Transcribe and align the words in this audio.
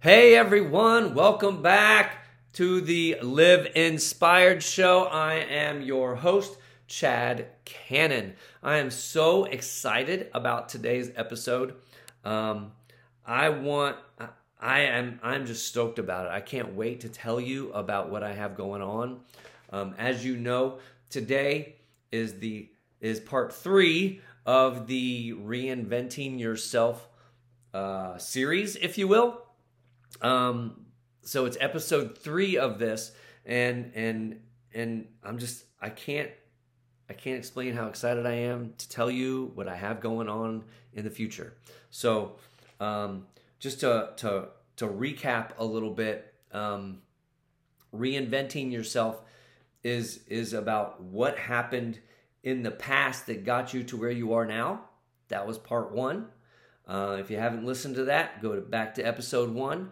Hey 0.00 0.36
everyone, 0.36 1.12
welcome 1.12 1.60
back 1.60 2.24
to 2.52 2.80
the 2.80 3.16
Live 3.20 3.66
Inspired 3.74 4.62
Show. 4.62 5.06
I 5.06 5.34
am 5.34 5.82
your 5.82 6.14
host, 6.14 6.56
Chad 6.86 7.48
Cannon. 7.64 8.34
I 8.62 8.76
am 8.76 8.92
so 8.92 9.42
excited 9.46 10.30
about 10.32 10.68
today's 10.68 11.10
episode. 11.16 11.74
Um, 12.24 12.70
I 13.26 13.48
want, 13.48 13.96
I 14.60 14.82
am, 14.82 15.18
I'm 15.20 15.46
just 15.46 15.66
stoked 15.66 15.98
about 15.98 16.26
it. 16.26 16.30
I 16.30 16.42
can't 16.42 16.76
wait 16.76 17.00
to 17.00 17.08
tell 17.08 17.40
you 17.40 17.72
about 17.72 18.08
what 18.08 18.22
I 18.22 18.34
have 18.34 18.56
going 18.56 18.82
on. 18.82 19.22
Um, 19.72 19.96
as 19.98 20.24
you 20.24 20.36
know, 20.36 20.78
today 21.10 21.74
is 22.12 22.38
the 22.38 22.70
is 23.00 23.18
part 23.18 23.52
three 23.52 24.20
of 24.46 24.86
the 24.86 25.32
reinventing 25.32 26.38
yourself 26.38 27.08
uh, 27.74 28.16
series, 28.16 28.76
if 28.76 28.96
you 28.96 29.08
will. 29.08 29.42
Um, 30.22 30.86
so 31.22 31.44
it's 31.44 31.56
episode 31.60 32.18
three 32.18 32.56
of 32.56 32.78
this, 32.78 33.12
and 33.44 33.92
and 33.94 34.40
and 34.74 35.06
I'm 35.22 35.38
just 35.38 35.64
I 35.80 35.90
can't 35.90 36.30
I 37.08 37.14
can't 37.14 37.38
explain 37.38 37.74
how 37.74 37.86
excited 37.86 38.26
I 38.26 38.34
am 38.34 38.74
to 38.78 38.88
tell 38.88 39.10
you 39.10 39.52
what 39.54 39.68
I 39.68 39.76
have 39.76 40.00
going 40.00 40.28
on 40.28 40.64
in 40.92 41.04
the 41.04 41.10
future. 41.10 41.54
So 41.90 42.36
um, 42.80 43.26
just 43.58 43.80
to 43.80 44.10
to 44.16 44.48
to 44.76 44.86
recap 44.86 45.50
a 45.58 45.64
little 45.64 45.90
bit, 45.90 46.34
um, 46.52 47.02
reinventing 47.94 48.70
yourself 48.70 49.22
is 49.82 50.20
is 50.26 50.52
about 50.52 51.00
what 51.02 51.38
happened 51.38 51.98
in 52.42 52.62
the 52.62 52.70
past 52.70 53.26
that 53.26 53.44
got 53.44 53.74
you 53.74 53.84
to 53.84 53.96
where 53.96 54.10
you 54.10 54.34
are 54.34 54.46
now. 54.46 54.84
That 55.28 55.46
was 55.46 55.58
part 55.58 55.92
one. 55.92 56.28
Uh, 56.88 57.18
if 57.20 57.30
you 57.30 57.36
haven't 57.36 57.64
listened 57.64 57.96
to 57.96 58.04
that, 58.04 58.40
go 58.40 58.54
to, 58.54 58.60
back 58.60 58.94
to 58.94 59.02
episode 59.02 59.50
one. 59.50 59.90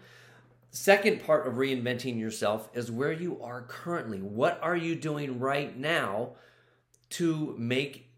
Second 0.70 1.24
part 1.24 1.46
of 1.46 1.54
reinventing 1.54 2.18
yourself 2.18 2.68
is 2.74 2.90
where 2.90 3.12
you 3.12 3.40
are 3.42 3.62
currently. 3.62 4.18
What 4.18 4.58
are 4.62 4.76
you 4.76 4.94
doing 4.94 5.38
right 5.38 5.76
now 5.76 6.32
to 7.10 7.54
make 7.58 8.10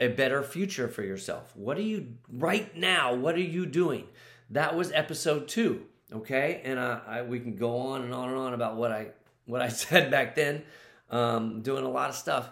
a 0.00 0.08
better 0.08 0.42
future 0.42 0.88
for 0.88 1.02
yourself? 1.02 1.54
What 1.54 1.76
are 1.78 1.82
you 1.82 2.14
right 2.30 2.74
now? 2.76 3.14
What 3.14 3.34
are 3.34 3.40
you 3.40 3.66
doing? 3.66 4.06
That 4.50 4.76
was 4.76 4.92
episode 4.92 5.48
two. 5.48 5.86
Okay, 6.12 6.60
and 6.64 6.78
uh, 6.78 7.00
I, 7.06 7.22
we 7.22 7.40
can 7.40 7.56
go 7.56 7.78
on 7.78 8.02
and 8.02 8.14
on 8.14 8.28
and 8.28 8.38
on 8.38 8.54
about 8.54 8.76
what 8.76 8.92
I 8.92 9.08
what 9.44 9.60
I 9.60 9.68
said 9.84 10.10
back 10.10 10.34
then. 10.34 10.62
Um, 11.10 11.62
doing 11.62 11.84
a 11.84 11.90
lot 11.90 12.10
of 12.10 12.16
stuff, 12.16 12.50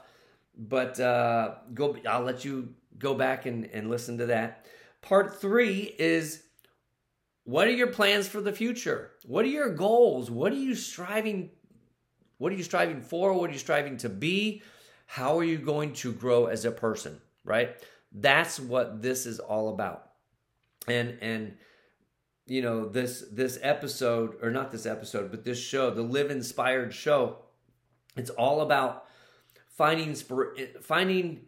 but 0.56 0.98
uh, 1.00 1.56
go. 1.72 1.96
I'll 2.08 2.22
let 2.22 2.44
you 2.44 2.74
go 2.98 3.14
back 3.14 3.46
and, 3.46 3.66
and 3.66 3.90
listen 3.90 4.18
to 4.18 4.26
that. 4.26 4.66
Part 5.04 5.38
three 5.38 5.94
is 5.98 6.42
what 7.44 7.68
are 7.68 7.72
your 7.72 7.88
plans 7.88 8.26
for 8.26 8.40
the 8.40 8.52
future? 8.52 9.10
What 9.26 9.44
are 9.44 9.48
your 9.48 9.68
goals? 9.68 10.30
What 10.30 10.50
are 10.52 10.56
you 10.56 10.74
striving 10.74 11.50
what 12.38 12.52
are 12.52 12.56
you 12.56 12.62
striving 12.62 13.00
for? 13.00 13.32
What 13.32 13.50
are 13.50 13.52
you 13.52 13.58
striving 13.58 13.96
to 13.98 14.08
be? 14.08 14.62
How 15.06 15.38
are 15.38 15.44
you 15.44 15.58
going 15.58 15.92
to 15.94 16.12
grow 16.12 16.46
as 16.46 16.64
a 16.64 16.70
person, 16.70 17.20
right? 17.44 17.76
That's 18.12 18.58
what 18.58 19.02
this 19.02 19.26
is 19.26 19.40
all 19.40 19.68
about. 19.68 20.10
And 20.88 21.18
and 21.20 21.56
you 22.46 22.62
know, 22.62 22.88
this 22.88 23.24
this 23.30 23.58
episode 23.60 24.36
or 24.42 24.50
not 24.50 24.70
this 24.70 24.86
episode, 24.86 25.30
but 25.30 25.44
this 25.44 25.62
show, 25.62 25.90
the 25.90 26.02
Live 26.02 26.30
Inspired 26.30 26.94
show, 26.94 27.40
it's 28.16 28.30
all 28.30 28.62
about 28.62 29.04
finding 29.68 30.14
finding 30.14 31.42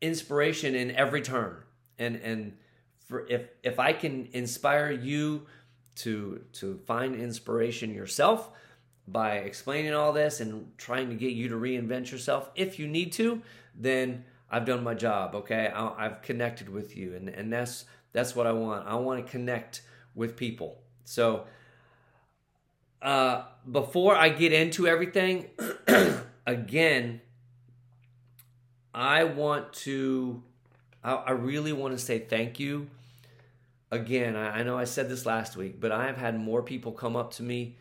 inspiration 0.00 0.76
in 0.76 0.92
every 0.92 1.20
turn. 1.20 1.56
And 1.98 2.16
and 2.16 2.56
for 2.98 3.26
if 3.28 3.48
if 3.62 3.78
I 3.78 3.92
can 3.92 4.28
inspire 4.32 4.90
you 4.90 5.46
to 5.96 6.44
to 6.54 6.78
find 6.86 7.14
inspiration 7.14 7.94
yourself 7.94 8.50
by 9.06 9.36
explaining 9.36 9.94
all 9.94 10.12
this 10.12 10.40
and 10.40 10.76
trying 10.78 11.10
to 11.10 11.14
get 11.14 11.32
you 11.32 11.48
to 11.48 11.54
reinvent 11.54 12.10
yourself 12.10 12.50
if 12.56 12.78
you 12.78 12.88
need 12.88 13.12
to 13.12 13.42
then 13.74 14.24
I've 14.50 14.64
done 14.64 14.82
my 14.82 14.94
job 14.94 15.34
okay? 15.34 15.70
I, 15.74 16.04
have 16.04 16.22
connected 16.22 16.68
with 16.68 16.96
you 16.96 17.14
and 17.14 17.28
and 17.28 17.52
that's 17.52 17.84
that's 18.12 18.36
what 18.36 18.46
I 18.46 18.52
want. 18.52 18.86
I 18.86 18.94
want 18.94 19.24
to 19.24 19.30
connect 19.30 19.82
with 20.14 20.36
people. 20.36 20.80
So 21.04 21.46
uh, 23.02 23.42
before 23.70 24.14
I 24.14 24.28
get 24.28 24.52
into 24.52 24.86
everything 24.86 25.50
again 26.46 27.20
I 28.94 29.24
want 29.24 29.72
to 29.72 30.42
I, 31.04 31.12
I 31.12 31.30
really 31.32 31.72
want 31.72 31.96
to 31.96 32.02
say 32.02 32.18
thank 32.18 32.58
you. 32.58 32.88
Again, 33.90 34.34
I, 34.34 34.60
I, 34.60 34.62
know 34.64 34.76
I 34.76 34.84
said 34.84 35.08
this 35.08 35.24
last 35.26 35.56
week, 35.56 35.78
but 35.78 35.92
I 35.92 36.06
have 36.06 36.16
had 36.16 36.38
more 36.40 36.62
people 36.62 36.90
come 36.90 37.14
up 37.14 37.32
to 37.34 37.42
me 37.44 37.76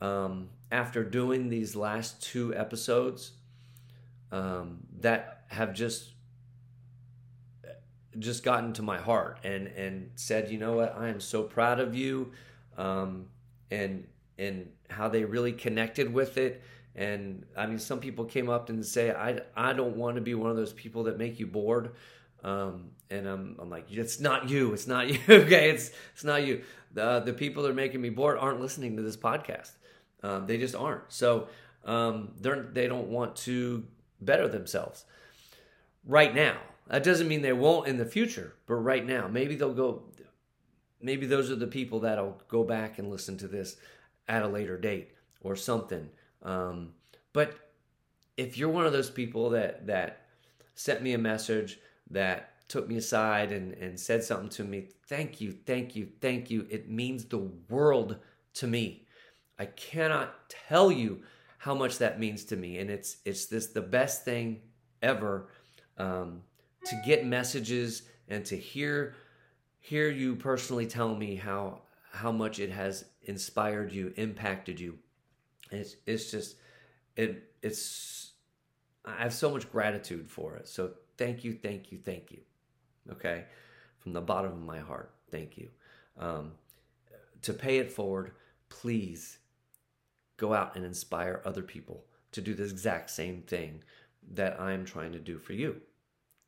um, 0.00 0.50
after 0.70 1.02
doing 1.02 1.48
these 1.48 1.74
last 1.74 2.22
two 2.22 2.54
episodes 2.54 3.32
um, 4.30 4.78
that 5.00 5.44
have 5.48 5.72
just 5.74 6.12
just 8.18 8.42
gotten 8.42 8.72
to 8.72 8.82
my 8.82 8.98
heart 8.98 9.38
and 9.44 9.66
and 9.68 10.10
said, 10.14 10.50
you 10.50 10.58
know 10.58 10.74
what, 10.74 10.96
I 10.96 11.08
am 11.08 11.20
so 11.20 11.42
proud 11.42 11.80
of 11.80 11.94
you, 11.94 12.32
um, 12.76 13.26
and 13.70 14.06
and 14.38 14.70
how 14.88 15.08
they 15.08 15.24
really 15.24 15.52
connected 15.52 16.12
with 16.12 16.38
it. 16.38 16.62
And 16.94 17.44
I 17.56 17.66
mean, 17.66 17.78
some 17.78 18.00
people 18.00 18.24
came 18.24 18.48
up 18.48 18.68
and 18.68 18.84
say, 18.84 19.10
I 19.10 19.40
I 19.56 19.72
don't 19.72 19.96
want 19.96 20.16
to 20.16 20.22
be 20.22 20.34
one 20.34 20.50
of 20.50 20.56
those 20.56 20.72
people 20.72 21.04
that 21.04 21.18
make 21.18 21.38
you 21.40 21.46
bored. 21.46 21.90
Um, 22.46 22.90
and 23.10 23.26
I'm, 23.26 23.56
I'm 23.58 23.68
like, 23.68 23.90
it's 23.90 24.20
not 24.20 24.48
you. 24.48 24.72
It's 24.72 24.86
not 24.86 25.08
you. 25.10 25.18
okay. 25.28 25.70
It's, 25.70 25.90
it's 26.14 26.24
not 26.24 26.46
you. 26.46 26.62
The, 26.94 27.20
the 27.20 27.32
people 27.32 27.64
that 27.64 27.70
are 27.70 27.74
making 27.74 28.00
me 28.00 28.08
bored 28.08 28.38
aren't 28.38 28.60
listening 28.60 28.96
to 28.96 29.02
this 29.02 29.16
podcast. 29.16 29.72
Um, 30.22 30.46
they 30.46 30.56
just 30.56 30.74
aren't. 30.74 31.02
So, 31.08 31.48
um, 31.84 32.32
they're, 32.40 32.62
they 32.62 32.86
don't 32.86 33.08
want 33.08 33.36
to 33.36 33.84
better 34.20 34.48
themselves 34.48 35.04
right 36.06 36.34
now. 36.34 36.56
That 36.88 37.02
doesn't 37.02 37.26
mean 37.26 37.42
they 37.42 37.52
won't 37.52 37.88
in 37.88 37.96
the 37.96 38.04
future, 38.04 38.54
but 38.66 38.76
right 38.76 39.04
now, 39.04 39.26
maybe 39.26 39.56
they'll 39.56 39.74
go, 39.74 40.04
maybe 41.00 41.26
those 41.26 41.50
are 41.50 41.56
the 41.56 41.66
people 41.66 42.00
that'll 42.00 42.40
go 42.48 42.62
back 42.62 42.98
and 42.98 43.10
listen 43.10 43.36
to 43.38 43.48
this 43.48 43.76
at 44.28 44.42
a 44.42 44.48
later 44.48 44.78
date 44.78 45.10
or 45.40 45.56
something. 45.56 46.08
Um, 46.42 46.92
but 47.32 47.54
if 48.36 48.56
you're 48.56 48.68
one 48.68 48.86
of 48.86 48.92
those 48.92 49.10
people 49.10 49.50
that, 49.50 49.88
that 49.88 50.26
sent 50.74 51.02
me 51.02 51.12
a 51.12 51.18
message, 51.18 51.78
that 52.10 52.68
took 52.68 52.88
me 52.88 52.96
aside 52.96 53.52
and, 53.52 53.74
and 53.74 53.98
said 53.98 54.24
something 54.24 54.48
to 54.48 54.64
me. 54.64 54.88
Thank 55.08 55.40
you, 55.40 55.52
thank 55.52 55.94
you, 55.94 56.08
thank 56.20 56.50
you. 56.50 56.66
It 56.70 56.90
means 56.90 57.24
the 57.24 57.48
world 57.68 58.16
to 58.54 58.66
me. 58.66 59.06
I 59.58 59.66
cannot 59.66 60.48
tell 60.48 60.90
you 60.90 61.22
how 61.58 61.74
much 61.74 61.98
that 61.98 62.20
means 62.20 62.44
to 62.44 62.56
me. 62.56 62.78
And 62.78 62.90
it's 62.90 63.18
it's 63.24 63.46
this 63.46 63.68
the 63.68 63.80
best 63.80 64.24
thing 64.24 64.60
ever 65.02 65.48
um, 65.98 66.42
to 66.84 67.02
get 67.04 67.26
messages 67.26 68.02
and 68.28 68.44
to 68.46 68.56
hear 68.56 69.14
hear 69.80 70.10
you 70.10 70.36
personally 70.36 70.86
tell 70.86 71.14
me 71.14 71.36
how 71.36 71.82
how 72.12 72.32
much 72.32 72.58
it 72.58 72.70
has 72.70 73.04
inspired 73.22 73.92
you, 73.92 74.12
impacted 74.16 74.80
you. 74.80 74.98
It's 75.70 75.96
it's 76.06 76.30
just 76.30 76.56
it 77.16 77.50
it's 77.62 78.32
I 79.04 79.22
have 79.22 79.34
so 79.34 79.50
much 79.50 79.70
gratitude 79.70 80.28
for 80.28 80.56
it. 80.56 80.68
So 80.68 80.92
thank 81.18 81.44
you, 81.44 81.52
thank 81.54 81.92
you, 81.92 81.98
thank 81.98 82.30
you. 82.30 82.40
Okay? 83.12 83.44
From 83.98 84.12
the 84.12 84.20
bottom 84.20 84.52
of 84.52 84.62
my 84.62 84.78
heart, 84.78 85.12
thank 85.30 85.56
you. 85.56 85.68
Um, 86.18 86.52
to 87.42 87.52
pay 87.52 87.78
it 87.78 87.92
forward, 87.92 88.32
please 88.68 89.38
go 90.36 90.52
out 90.52 90.76
and 90.76 90.84
inspire 90.84 91.42
other 91.44 91.62
people 91.62 92.04
to 92.32 92.40
do 92.40 92.54
the 92.54 92.64
exact 92.64 93.10
same 93.10 93.42
thing 93.42 93.82
that 94.34 94.60
I'm 94.60 94.84
trying 94.84 95.12
to 95.12 95.18
do 95.18 95.38
for 95.38 95.52
you. 95.52 95.80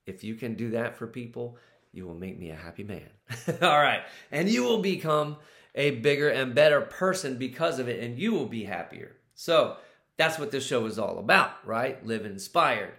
If 0.06 0.24
you 0.24 0.34
can 0.34 0.54
do 0.54 0.70
that 0.70 0.96
for 0.96 1.06
people, 1.06 1.58
you 1.92 2.06
will 2.06 2.14
make 2.14 2.38
me 2.38 2.50
a 2.50 2.56
happy 2.56 2.84
man. 2.84 3.08
All 3.62 3.80
right. 3.80 4.02
And 4.30 4.48
you 4.48 4.64
will 4.64 4.80
become 4.80 5.36
a 5.74 5.92
bigger 5.92 6.28
and 6.28 6.54
better 6.54 6.80
person 6.80 7.36
because 7.36 7.78
of 7.78 7.88
it, 7.88 8.02
and 8.02 8.18
you 8.18 8.32
will 8.32 8.46
be 8.46 8.64
happier. 8.64 9.16
So 9.34 9.76
that's 10.16 10.38
what 10.38 10.50
this 10.50 10.66
show 10.66 10.84
is 10.86 10.98
all 10.98 11.18
about, 11.18 11.52
right? 11.64 12.04
Live 12.04 12.26
inspired. 12.26 12.94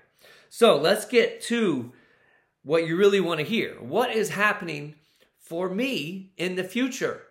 So 0.50 0.78
let's 0.78 1.06
get 1.06 1.42
to 1.44 1.92
what 2.63 2.88
you 2.88 2.98
really 2.98 3.19
want 3.19 3.40
to 3.40 3.46
hear. 3.46 3.75
What 3.75 4.12
is 4.12 4.30
happening 4.30 4.96
for 5.38 5.69
me 5.69 6.31
in 6.38 6.56
the 6.56 6.63
future? 6.63 7.22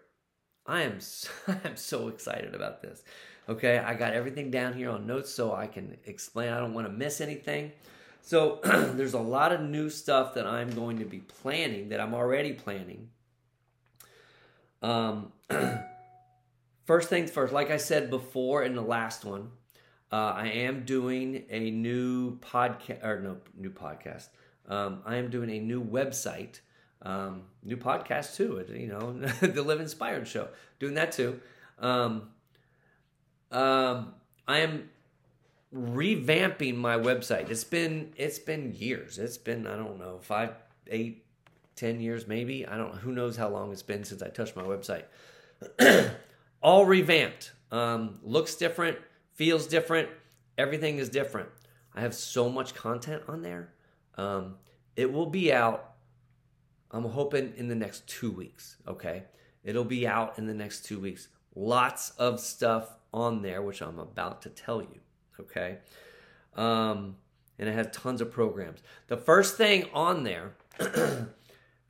I 0.64 0.82
am 0.82 1.00
so, 1.00 1.30
I'm 1.64 1.76
so 1.76 2.08
excited 2.08 2.54
about 2.54 2.82
this. 2.82 3.02
Okay, 3.48 3.78
I 3.78 3.94
got 3.94 4.12
everything 4.12 4.50
down 4.50 4.74
here 4.74 4.90
on 4.90 5.06
notes 5.06 5.30
so 5.30 5.54
I 5.54 5.66
can 5.66 5.96
explain. 6.04 6.52
I 6.52 6.58
don't 6.58 6.74
want 6.74 6.86
to 6.86 6.92
miss 6.92 7.20
anything. 7.20 7.72
So 8.20 8.60
there's 8.62 9.14
a 9.14 9.20
lot 9.20 9.52
of 9.52 9.62
new 9.62 9.88
stuff 9.88 10.34
that 10.34 10.46
I'm 10.46 10.70
going 10.70 10.98
to 10.98 11.04
be 11.04 11.20
planning 11.20 11.88
that 11.88 12.00
I'm 12.00 12.14
already 12.14 12.52
planning. 12.52 13.08
Um, 14.82 15.32
first 16.84 17.08
things 17.08 17.30
first, 17.30 17.52
like 17.52 17.70
I 17.70 17.78
said 17.78 18.10
before 18.10 18.62
in 18.62 18.74
the 18.74 18.82
last 18.82 19.24
one, 19.24 19.50
uh, 20.12 20.32
I 20.36 20.48
am 20.48 20.84
doing 20.84 21.44
a 21.50 21.70
new 21.70 22.38
podcast, 22.38 23.04
or 23.04 23.20
no, 23.20 23.36
new 23.56 23.70
podcast. 23.70 24.28
Um, 24.68 25.02
I 25.06 25.16
am 25.16 25.30
doing 25.30 25.50
a 25.50 25.58
new 25.60 25.82
website 25.82 26.60
Um, 27.02 27.42
new 27.62 27.76
podcast 27.76 28.34
too. 28.36 28.64
You 28.74 28.88
know, 28.88 29.12
the 29.40 29.62
Live 29.62 29.80
Inspired 29.80 30.26
Show, 30.26 30.48
doing 30.80 30.94
that 30.94 31.12
too. 31.12 31.40
Um, 31.78 32.30
um, 33.50 34.14
I 34.46 34.58
am 34.60 34.90
revamping 35.74 36.76
my 36.76 36.96
website. 36.96 37.50
It's 37.50 37.64
been 37.64 38.12
it's 38.16 38.38
been 38.38 38.74
years. 38.74 39.18
It's 39.18 39.38
been 39.38 39.66
I 39.66 39.76
don't 39.76 39.98
know 39.98 40.18
five, 40.20 40.54
eight, 40.88 41.24
ten 41.76 42.00
years 42.00 42.26
maybe. 42.26 42.66
I 42.66 42.76
don't. 42.76 42.94
Who 42.96 43.12
knows 43.12 43.36
how 43.36 43.48
long 43.48 43.72
it's 43.72 43.82
been 43.82 44.04
since 44.04 44.22
I 44.22 44.28
touched 44.28 44.56
my 44.56 44.64
website. 44.64 45.04
All 46.62 46.84
revamped. 46.86 47.52
Um, 47.70 48.18
looks 48.22 48.54
different, 48.56 48.96
feels 49.38 49.68
different. 49.68 50.08
Everything 50.58 50.98
is 50.98 51.08
different. 51.08 51.48
I 51.94 52.00
have 52.00 52.12
so 52.12 52.48
much 52.50 52.74
content 52.74 53.22
on 53.28 53.40
there. 53.40 53.72
Um, 54.16 54.56
it 54.96 55.10
will 55.10 55.26
be 55.26 55.52
out. 55.52 55.94
I'm 56.90 57.04
hoping 57.04 57.54
in 57.56 57.68
the 57.68 57.74
next 57.76 58.06
two 58.08 58.32
weeks. 58.32 58.76
Okay, 58.86 59.22
it'll 59.62 59.84
be 59.84 60.06
out 60.06 60.38
in 60.38 60.46
the 60.46 60.54
next 60.54 60.84
two 60.84 60.98
weeks. 60.98 61.28
Lots 61.54 62.10
of 62.10 62.40
stuff 62.40 62.96
on 63.14 63.42
there, 63.42 63.62
which 63.62 63.80
I'm 63.80 64.00
about 64.00 64.42
to 64.42 64.48
tell 64.48 64.82
you. 64.82 65.00
Okay, 65.40 65.78
um, 66.56 67.16
and 67.58 67.68
it 67.68 67.72
has 67.72 67.86
tons 67.92 68.20
of 68.20 68.32
programs. 68.32 68.80
The 69.06 69.16
first 69.16 69.56
thing 69.56 69.86
on 69.94 70.24
there, 70.24 70.54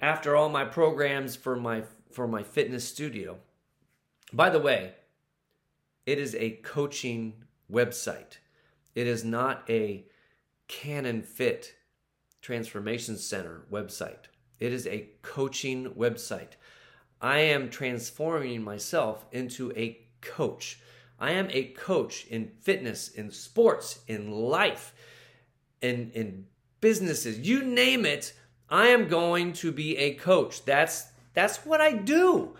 after 0.00 0.36
all 0.36 0.50
my 0.50 0.66
programs 0.66 1.34
for 1.34 1.56
my 1.56 1.84
for 2.12 2.28
my 2.28 2.42
fitness 2.42 2.86
studio. 2.86 3.38
By 4.34 4.50
the 4.50 4.60
way, 4.60 4.92
it 6.08 6.18
is 6.18 6.34
a 6.36 6.52
coaching 6.62 7.34
website. 7.70 8.38
It 8.94 9.06
is 9.06 9.24
not 9.24 9.62
a 9.68 10.06
Cannon 10.66 11.20
Fit 11.20 11.74
Transformation 12.40 13.18
Center 13.18 13.66
website. 13.70 14.24
It 14.58 14.72
is 14.72 14.86
a 14.86 15.10
coaching 15.20 15.90
website. 15.90 16.52
I 17.20 17.40
am 17.40 17.68
transforming 17.68 18.62
myself 18.62 19.26
into 19.32 19.70
a 19.76 19.98
coach. 20.22 20.80
I 21.20 21.32
am 21.32 21.48
a 21.50 21.64
coach 21.64 22.26
in 22.28 22.52
fitness, 22.62 23.10
in 23.10 23.30
sports, 23.30 24.00
in 24.06 24.30
life, 24.30 24.94
in, 25.82 26.10
in 26.14 26.46
businesses, 26.80 27.38
you 27.38 27.62
name 27.62 28.06
it. 28.06 28.32
I 28.70 28.86
am 28.86 29.08
going 29.08 29.52
to 29.54 29.72
be 29.72 29.98
a 29.98 30.14
coach. 30.14 30.64
That's 30.64 31.08
that's 31.34 31.66
what 31.66 31.82
I 31.82 31.92
do. 31.92 32.56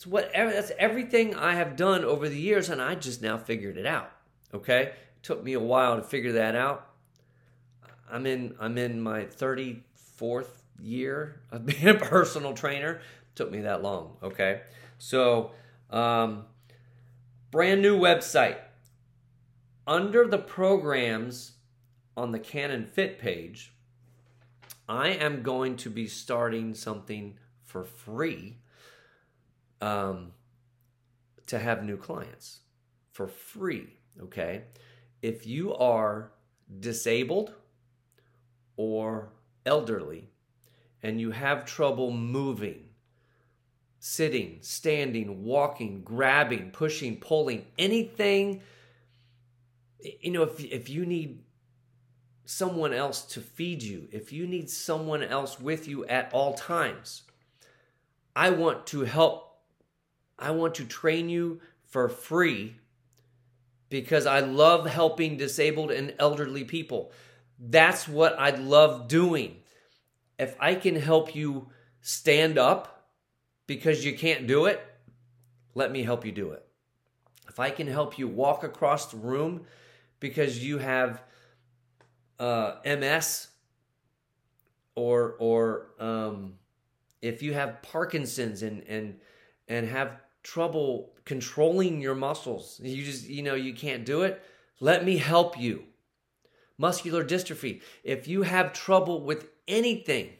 It's 0.00 0.06
what 0.06 0.32
that's 0.32 0.72
everything 0.78 1.34
I 1.34 1.56
have 1.56 1.76
done 1.76 2.06
over 2.06 2.26
the 2.26 2.40
years, 2.40 2.70
and 2.70 2.80
I 2.80 2.94
just 2.94 3.20
now 3.20 3.36
figured 3.36 3.76
it 3.76 3.84
out. 3.84 4.10
Okay, 4.54 4.84
it 4.84 5.22
took 5.22 5.44
me 5.44 5.52
a 5.52 5.60
while 5.60 5.96
to 5.96 6.02
figure 6.02 6.32
that 6.32 6.56
out. 6.56 6.88
I'm 8.10 8.24
in 8.24 8.54
I'm 8.58 8.78
in 8.78 9.02
my 9.02 9.26
34th 9.26 10.62
year 10.80 11.42
of 11.50 11.66
being 11.66 11.86
a 11.86 11.94
personal 11.96 12.54
trainer. 12.54 12.92
It 12.94 13.36
took 13.36 13.50
me 13.50 13.60
that 13.60 13.82
long. 13.82 14.16
Okay, 14.22 14.62
so 14.96 15.50
um, 15.90 16.46
brand 17.50 17.82
new 17.82 17.98
website 17.98 18.56
under 19.86 20.26
the 20.26 20.38
programs 20.38 21.52
on 22.16 22.32
the 22.32 22.38
Cannon 22.38 22.86
Fit 22.86 23.18
page. 23.18 23.74
I 24.88 25.08
am 25.08 25.42
going 25.42 25.76
to 25.76 25.90
be 25.90 26.06
starting 26.06 26.74
something 26.74 27.36
for 27.66 27.84
free 27.84 28.56
um, 29.80 30.32
to 31.46 31.58
have 31.58 31.84
new 31.84 31.96
clients 31.96 32.60
for 33.12 33.26
free. 33.26 33.98
Okay. 34.22 34.62
If 35.22 35.46
you 35.46 35.74
are 35.74 36.32
disabled 36.78 37.54
or 38.76 39.32
elderly 39.66 40.30
and 41.02 41.20
you 41.20 41.30
have 41.30 41.64
trouble 41.64 42.10
moving, 42.10 42.90
sitting, 43.98 44.58
standing, 44.62 45.44
walking, 45.44 46.02
grabbing, 46.02 46.70
pushing, 46.70 47.16
pulling, 47.16 47.66
anything, 47.78 48.62
you 50.20 50.30
know, 50.30 50.42
if, 50.42 50.60
if 50.64 50.88
you 50.88 51.04
need 51.04 51.42
someone 52.44 52.92
else 52.92 53.22
to 53.22 53.40
feed 53.40 53.82
you, 53.82 54.08
if 54.10 54.32
you 54.32 54.46
need 54.46 54.70
someone 54.70 55.22
else 55.22 55.60
with 55.60 55.86
you 55.86 56.04
at 56.06 56.32
all 56.32 56.54
times, 56.54 57.22
I 58.34 58.50
want 58.50 58.86
to 58.88 59.02
help. 59.02 59.49
I 60.40 60.50
want 60.52 60.74
to 60.76 60.84
train 60.84 61.28
you 61.28 61.60
for 61.84 62.08
free 62.08 62.76
because 63.88 64.26
I 64.26 64.40
love 64.40 64.86
helping 64.86 65.36
disabled 65.36 65.90
and 65.90 66.14
elderly 66.18 66.64
people. 66.64 67.12
That's 67.58 68.08
what 68.08 68.38
I 68.38 68.50
love 68.50 69.08
doing. 69.08 69.56
If 70.38 70.56
I 70.58 70.74
can 70.74 70.96
help 70.96 71.34
you 71.34 71.68
stand 72.00 72.56
up 72.56 73.08
because 73.66 74.04
you 74.04 74.16
can't 74.16 74.46
do 74.46 74.66
it, 74.66 74.80
let 75.74 75.92
me 75.92 76.02
help 76.02 76.24
you 76.24 76.32
do 76.32 76.52
it. 76.52 76.66
If 77.48 77.60
I 77.60 77.70
can 77.70 77.86
help 77.86 78.18
you 78.18 78.28
walk 78.28 78.64
across 78.64 79.10
the 79.10 79.18
room 79.18 79.66
because 80.20 80.64
you 80.64 80.78
have 80.78 81.22
uh, 82.38 82.76
MS 82.84 83.48
or 84.94 85.36
or 85.38 85.90
um, 85.98 86.54
if 87.20 87.42
you 87.42 87.52
have 87.52 87.82
Parkinson's 87.82 88.62
and 88.62 88.82
and 88.88 89.18
and 89.68 89.88
have 89.88 90.20
trouble 90.42 91.12
controlling 91.24 92.00
your 92.00 92.14
muscles, 92.14 92.80
you 92.82 93.04
just 93.04 93.28
you 93.28 93.42
know 93.42 93.54
you 93.54 93.74
can't 93.74 94.04
do 94.04 94.22
it. 94.22 94.42
Let 94.80 95.04
me 95.04 95.18
help 95.18 95.58
you. 95.58 95.84
Muscular 96.78 97.24
dystrophy. 97.24 97.82
If 98.02 98.26
you 98.26 98.42
have 98.42 98.72
trouble 98.72 99.22
with 99.22 99.48
anything, 99.68 100.30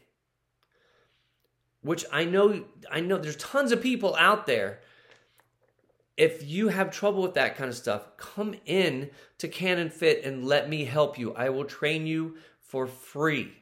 which 1.82 2.05
I 2.12 2.25
know 2.25 2.64
I 2.91 3.00
know 3.00 3.19
there's 3.19 3.37
tons 3.37 3.73
of 3.73 3.82
people 3.82 4.17
out 4.17 4.47
there 4.47 4.81
if 6.20 6.46
you 6.46 6.69
have 6.69 6.91
trouble 6.91 7.23
with 7.23 7.32
that 7.32 7.56
kind 7.56 7.70
of 7.70 7.76
stuff, 7.76 8.14
come 8.19 8.55
in 8.67 9.08
to 9.38 9.49
Cannon 9.49 9.88
Fit 9.88 10.23
and 10.23 10.44
let 10.44 10.69
me 10.69 10.85
help 10.85 11.19
you. 11.19 11.32
I 11.32 11.49
will 11.49 11.64
train 11.64 12.06
you 12.06 12.37
for 12.61 12.87
free. 12.87 13.55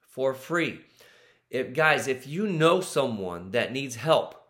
For 0.00 0.32
free. 0.32 0.82
If, 1.50 1.74
guys, 1.74 2.06
if 2.06 2.24
you 2.24 2.46
know 2.46 2.80
someone 2.80 3.50
that 3.50 3.72
needs 3.72 3.96
help, 3.96 4.43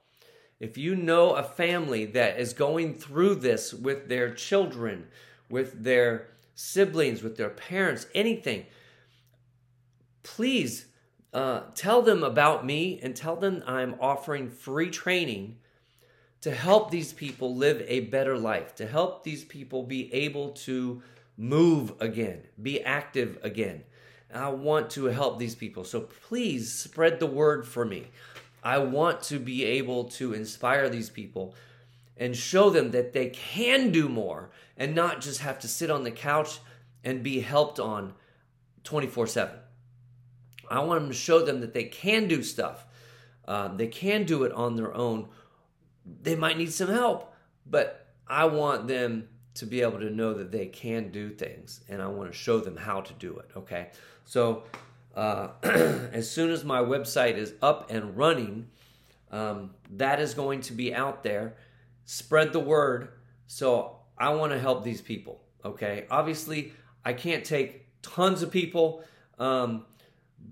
if 0.65 0.79
you 0.79 0.97
know 0.97 1.35
a 1.35 1.43
family 1.43 2.07
that 2.07 2.41
is 2.41 2.55
going 2.55 2.95
through 2.95 3.35
this 3.35 3.75
with 3.75 4.09
their 4.09 4.33
children, 4.33 5.07
with 5.51 5.85
their 5.85 6.29
siblings, 6.55 7.23
with 7.23 7.37
their 7.37 7.51
parents, 7.51 8.07
anything, 8.15 8.65
please 10.23 10.87
uh, 11.35 11.61
tell 11.75 12.01
them 12.01 12.23
about 12.23 12.65
me 12.65 12.99
and 13.03 13.15
tell 13.15 13.37
them 13.37 13.63
I'm 13.67 13.97
offering 14.01 14.49
free 14.49 14.89
training 14.89 15.59
to 16.41 16.51
help 16.51 16.91
these 16.91 17.13
people 17.13 17.55
live 17.55 17.85
a 17.87 18.01
better 18.01 18.39
life, 18.39 18.75
to 18.77 18.87
help 18.87 19.23
these 19.23 19.45
people 19.45 19.83
be 19.83 20.11
able 20.15 20.53
to 20.53 21.03
move 21.37 21.93
again, 22.01 22.43
be 22.63 22.83
active 22.83 23.39
again. 23.43 23.85
I 24.33 24.49
want 24.49 24.89
to 24.91 25.05
help 25.07 25.39
these 25.39 25.55
people. 25.55 25.85
So 25.85 26.01
please 26.01 26.73
spread 26.73 27.21
the 27.21 27.27
word 27.27 27.69
for 27.69 27.85
me. 27.85 28.07
I 28.65 28.79
want 28.79 29.23
to 29.25 29.39
be 29.39 29.65
able 29.65 30.05
to 30.05 30.33
inspire 30.33 30.89
these 30.89 31.11
people 31.11 31.55
and 32.17 32.35
show 32.35 32.71
them 32.71 32.93
that 32.93 33.13
they 33.13 33.29
can 33.29 33.93
do 33.93 34.09
more 34.09 34.51
and 34.77 34.95
not 34.95 35.21
just 35.21 35.41
have 35.41 35.59
to 35.61 35.69
sit 35.69 35.91
on 35.91 36.05
the 36.05 36.11
couch 36.11 36.59
and 37.05 37.23
be 37.23 37.41
helped 37.41 37.79
on 37.79 38.15
24 38.85 39.27
7. 39.27 39.55
I 40.71 40.81
want 40.81 41.03
them 41.03 41.11
to 41.11 41.17
show 41.17 41.45
them 41.45 41.61
that 41.61 41.75
they 41.75 41.85
can 41.85 42.27
do 42.27 42.43
stuff. 42.43 42.87
Um, 43.47 43.77
they 43.77 43.89
can 43.89 44.25
do 44.25 44.45
it 44.45 44.53
on 44.53 44.77
their 44.77 44.95
own 44.95 45.29
they 46.23 46.37
might 46.37 46.59
need 46.59 46.73
some 46.73 46.89
help, 46.89 47.35
but 47.67 48.07
I 48.27 48.47
want 48.47 48.89
them 48.89 49.29
to 49.55 49.67
be 49.67 49.83
able 49.83 50.01
to 50.01 50.11
know 50.11 50.35
that 50.35 50.51
they 50.51 50.67
can 50.67 51.11
do 51.11 51.31
things 51.31 51.81
and 51.89 52.03
I 52.03 52.09
want 52.09 52.31
to 52.31 52.37
show 52.37 52.59
them 52.61 52.77
how 52.77 53.01
to 53.01 53.13
do 53.15 53.37
it. 53.39 53.51
Okay. 53.57 53.91
So, 54.25 54.65
uh, 55.15 55.49
as 55.63 56.31
soon 56.31 56.51
as 56.51 56.65
my 56.65 56.81
website 56.81 57.37
is 57.37 57.55
up 57.63 57.91
and 57.91 58.17
running, 58.17 58.69
um, 59.31 59.71
that 59.91 60.21
is 60.21 60.35
going 60.35 60.61
to 60.63 60.73
be 60.73 60.95
out 60.95 61.23
there. 61.23 61.57
Spread 62.05 62.53
the 62.53 62.61
word. 62.61 63.09
So, 63.47 63.99
I 64.17 64.33
want 64.35 64.53
to 64.53 64.59
help 64.59 64.85
these 64.85 65.01
people. 65.01 65.43
Okay. 65.65 66.07
Obviously, 66.11 66.73
I 67.05 67.15
can't 67.15 67.45
take 67.45 67.87
tons 68.03 68.43
of 68.43 68.51
people, 68.51 69.03
um, 69.39 69.87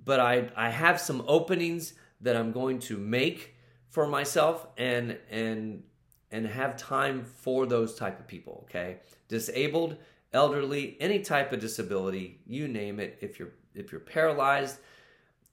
but 0.05 0.19
I, 0.19 0.51
I 0.57 0.71
have 0.71 1.01
some 1.01 1.23
openings 1.27 1.95
that 2.23 2.37
I'm 2.37 2.53
going 2.53 2.79
to 2.81 2.97
make 2.97 3.55
for 3.93 4.07
myself 4.07 4.67
and 4.79 5.19
and 5.31 5.83
and 6.31 6.47
have 6.47 6.77
time 6.79 7.25
for 7.25 7.67
those 7.67 7.95
type 7.95 8.19
of 8.19 8.27
people 8.27 8.65
okay 8.65 9.01
disabled 9.29 9.97
elderly 10.33 10.97
any 10.99 11.21
type 11.21 11.53
of 11.53 11.61
disability 11.61 12.41
you 12.47 12.67
name 12.67 12.99
it 12.99 13.19
if 13.21 13.39
you're 13.39 13.53
if 13.75 13.93
you're 13.93 14.01
paralyzed 14.01 14.79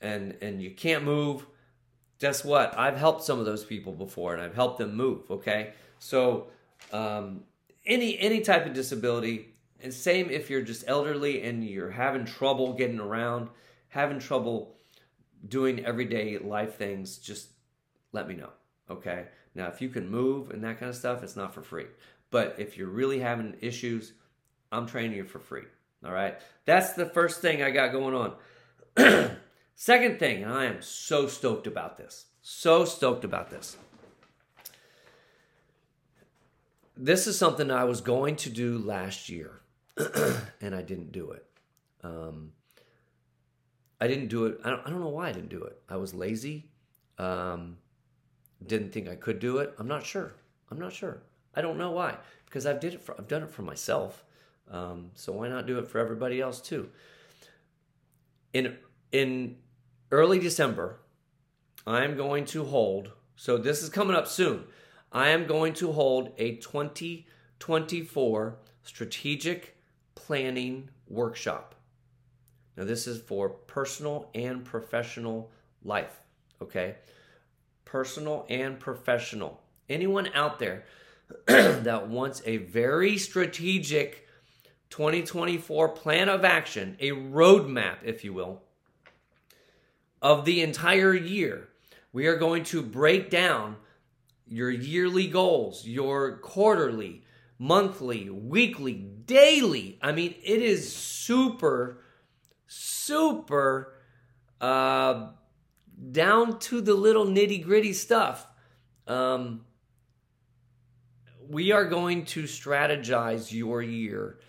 and 0.01 0.35
and 0.41 0.61
you 0.61 0.71
can't 0.71 1.03
move 1.03 1.45
guess 2.19 2.43
what 2.43 2.77
i've 2.77 2.97
helped 2.97 3.23
some 3.23 3.39
of 3.39 3.45
those 3.45 3.63
people 3.63 3.93
before 3.93 4.33
and 4.33 4.41
i've 4.41 4.55
helped 4.55 4.77
them 4.77 4.95
move 4.95 5.29
okay 5.29 5.73
so 5.99 6.47
um, 6.93 7.41
any 7.85 8.17
any 8.19 8.41
type 8.41 8.65
of 8.65 8.73
disability 8.73 9.49
and 9.81 9.93
same 9.93 10.29
if 10.29 10.49
you're 10.49 10.61
just 10.61 10.83
elderly 10.87 11.43
and 11.43 11.63
you're 11.63 11.91
having 11.91 12.25
trouble 12.25 12.73
getting 12.73 12.99
around 12.99 13.49
having 13.89 14.19
trouble 14.19 14.75
doing 15.47 15.85
everyday 15.85 16.37
life 16.37 16.75
things, 16.75 17.17
just 17.17 17.49
let 18.11 18.27
me 18.27 18.35
know. 18.35 18.49
Okay. 18.89 19.25
Now, 19.55 19.67
if 19.67 19.81
you 19.81 19.89
can 19.89 20.09
move 20.09 20.51
and 20.51 20.63
that 20.63 20.79
kind 20.79 20.89
of 20.89 20.95
stuff, 20.95 21.23
it's 21.23 21.35
not 21.35 21.53
for 21.53 21.61
free. 21.61 21.87
But 22.31 22.55
if 22.57 22.77
you're 22.77 22.87
really 22.87 23.19
having 23.19 23.55
issues, 23.61 24.13
I'm 24.71 24.85
training 24.85 25.17
you 25.17 25.23
for 25.23 25.39
free. 25.39 25.63
All 26.05 26.11
right. 26.11 26.37
That's 26.65 26.93
the 26.93 27.05
first 27.05 27.41
thing 27.41 27.61
I 27.61 27.71
got 27.71 27.91
going 27.91 28.15
on. 28.15 29.37
Second 29.75 30.19
thing, 30.19 30.43
and 30.43 30.51
I 30.51 30.65
am 30.65 30.81
so 30.81 31.27
stoked 31.27 31.67
about 31.67 31.97
this. 31.97 32.25
So 32.41 32.85
stoked 32.85 33.23
about 33.23 33.49
this. 33.49 33.77
This 36.97 37.27
is 37.27 37.37
something 37.37 37.71
I 37.71 37.85
was 37.85 38.01
going 38.01 38.35
to 38.37 38.49
do 38.49 38.77
last 38.77 39.29
year, 39.29 39.61
and 40.61 40.75
I 40.75 40.81
didn't 40.81 41.13
do 41.13 41.31
it. 41.31 41.45
Um, 42.03 42.51
I 44.01 44.07
didn't 44.07 44.27
do 44.27 44.47
it. 44.47 44.59
I 44.65 44.69
don't, 44.69 44.81
I 44.85 44.89
don't 44.89 44.99
know 44.99 45.09
why 45.09 45.29
I 45.29 45.31
didn't 45.31 45.49
do 45.49 45.63
it. 45.63 45.81
I 45.87 45.95
was 45.95 46.13
lazy. 46.13 46.69
Um, 47.17 47.77
didn't 48.65 48.91
think 48.91 49.07
I 49.07 49.15
could 49.15 49.39
do 49.39 49.59
it. 49.59 49.73
I'm 49.79 49.87
not 49.87 50.05
sure. 50.05 50.35
I'm 50.69 50.79
not 50.79 50.91
sure. 50.91 51.23
I 51.55 51.61
don't 51.61 51.77
know 51.77 51.91
why 51.91 52.17
because 52.45 52.65
I've 52.65 52.79
did 52.79 52.95
it 52.95 53.01
for, 53.01 53.15
I've 53.17 53.27
done 53.27 53.43
it 53.43 53.51
for 53.51 53.61
myself. 53.61 54.25
Um, 54.69 55.11
so 55.15 55.33
why 55.33 55.49
not 55.49 55.67
do 55.67 55.79
it 55.79 55.87
for 55.87 55.99
everybody 55.99 56.39
else 56.41 56.61
too? 56.61 56.89
In 58.53 58.77
in 59.11 59.57
early 60.11 60.39
December, 60.39 61.01
I'm 61.85 62.15
going 62.15 62.45
to 62.45 62.63
hold. 62.65 63.11
So 63.35 63.57
this 63.57 63.81
is 63.81 63.89
coming 63.89 64.15
up 64.15 64.27
soon. 64.27 64.65
I 65.11 65.29
am 65.29 65.47
going 65.47 65.73
to 65.75 65.91
hold 65.91 66.31
a 66.37 66.57
2024 66.57 68.57
strategic 68.83 69.75
planning 70.13 70.89
workshop. 71.07 71.73
Now 72.77 72.83
this 72.83 73.07
is 73.07 73.19
for 73.21 73.49
personal 73.49 74.29
and 74.35 74.63
professional 74.63 75.49
life. 75.83 76.21
Okay 76.61 76.97
personal 77.89 78.45
and 78.49 78.79
professional. 78.79 79.61
Anyone 79.89 80.29
out 80.35 80.59
there 80.59 80.85
that 81.47 82.07
wants 82.07 82.41
a 82.45 82.57
very 82.57 83.17
strategic 83.17 84.27
2024 84.89 85.89
plan 85.89 86.29
of 86.29 86.43
action, 86.43 86.97
a 86.99 87.11
roadmap, 87.11 87.97
if 88.03 88.23
you 88.23 88.33
will, 88.33 88.63
of 90.21 90.45
the 90.45 90.61
entire 90.61 91.13
year, 91.13 91.69
we 92.11 92.27
are 92.27 92.37
going 92.37 92.63
to 92.63 92.81
break 92.81 93.29
down 93.29 93.77
your 94.47 94.69
yearly 94.69 95.27
goals, 95.27 95.85
your 95.85 96.37
quarterly, 96.39 97.23
monthly, 97.59 98.29
weekly, 98.29 98.93
daily. 98.93 99.99
I 100.01 100.11
mean, 100.11 100.33
it 100.43 100.61
is 100.61 100.93
super, 100.93 102.01
super 102.67 103.93
uh, 104.59 105.29
down 106.11 106.59
to 106.59 106.81
the 106.81 106.95
little 106.95 107.25
nitty 107.25 107.63
gritty 107.63 107.93
stuff. 107.93 108.47
Um, 109.07 109.65
we 111.47 111.71
are 111.71 111.85
going 111.85 112.25
to 112.25 112.43
strategize 112.43 113.51
your 113.51 113.81
year 113.81 114.39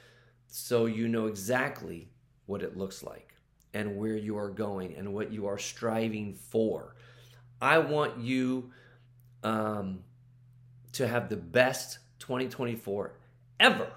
so 0.50 0.87
you 0.87 1.09
know 1.09 1.26
exactly 1.26 2.09
what 2.47 2.62
it 2.62 2.76
looks 2.76 3.02
like 3.02 3.35
and 3.73 3.97
where 3.97 4.16
you 4.16 4.37
are 4.37 4.50
going 4.50 4.95
and 4.97 5.14
what 5.14 5.33
you 5.33 5.47
are 5.47 5.59
striving 5.59 6.35
for. 6.35 6.97
I 7.62 7.78
want 7.78 8.19
you 8.19 8.73
um, 9.45 10.00
to 10.92 11.07
have 11.07 11.28
the 11.28 11.37
best 11.37 11.99
2024 12.19 13.12
ever. 13.61 13.92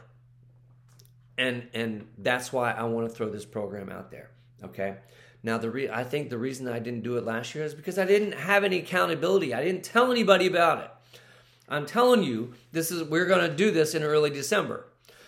And 1.37 1.67
and 1.73 2.07
that's 2.19 2.53
why 2.53 2.71
I 2.71 2.83
want 2.83 3.09
to 3.09 3.13
throw 3.13 3.29
this 3.29 3.45
program 3.45 3.89
out 3.89 4.11
there. 4.11 4.29
Okay. 4.63 4.97
Now, 5.41 5.57
the 5.57 5.71
re- 5.71 5.89
I 5.89 6.03
think 6.03 6.29
the 6.29 6.37
reason 6.37 6.67
I 6.67 6.79
didn't 6.79 7.03
do 7.03 7.17
it 7.17 7.25
last 7.25 7.53
year 7.55 7.65
is 7.65 7.73
because 7.73 7.97
I 7.97 8.05
didn't 8.05 8.33
have 8.33 8.63
any 8.63 8.77
accountability. 8.77 9.53
I 9.53 9.63
didn't 9.63 9.83
tell 9.83 10.11
anybody 10.11 10.47
about 10.47 10.83
it. 10.83 10.91
I'm 11.67 11.85
telling 11.85 12.23
you, 12.23 12.53
this 12.71 12.91
is 12.91 13.03
we're 13.03 13.25
going 13.25 13.49
to 13.49 13.55
do 13.55 13.71
this 13.71 13.95
in 13.95 14.03
early 14.03 14.29
December. 14.29 14.85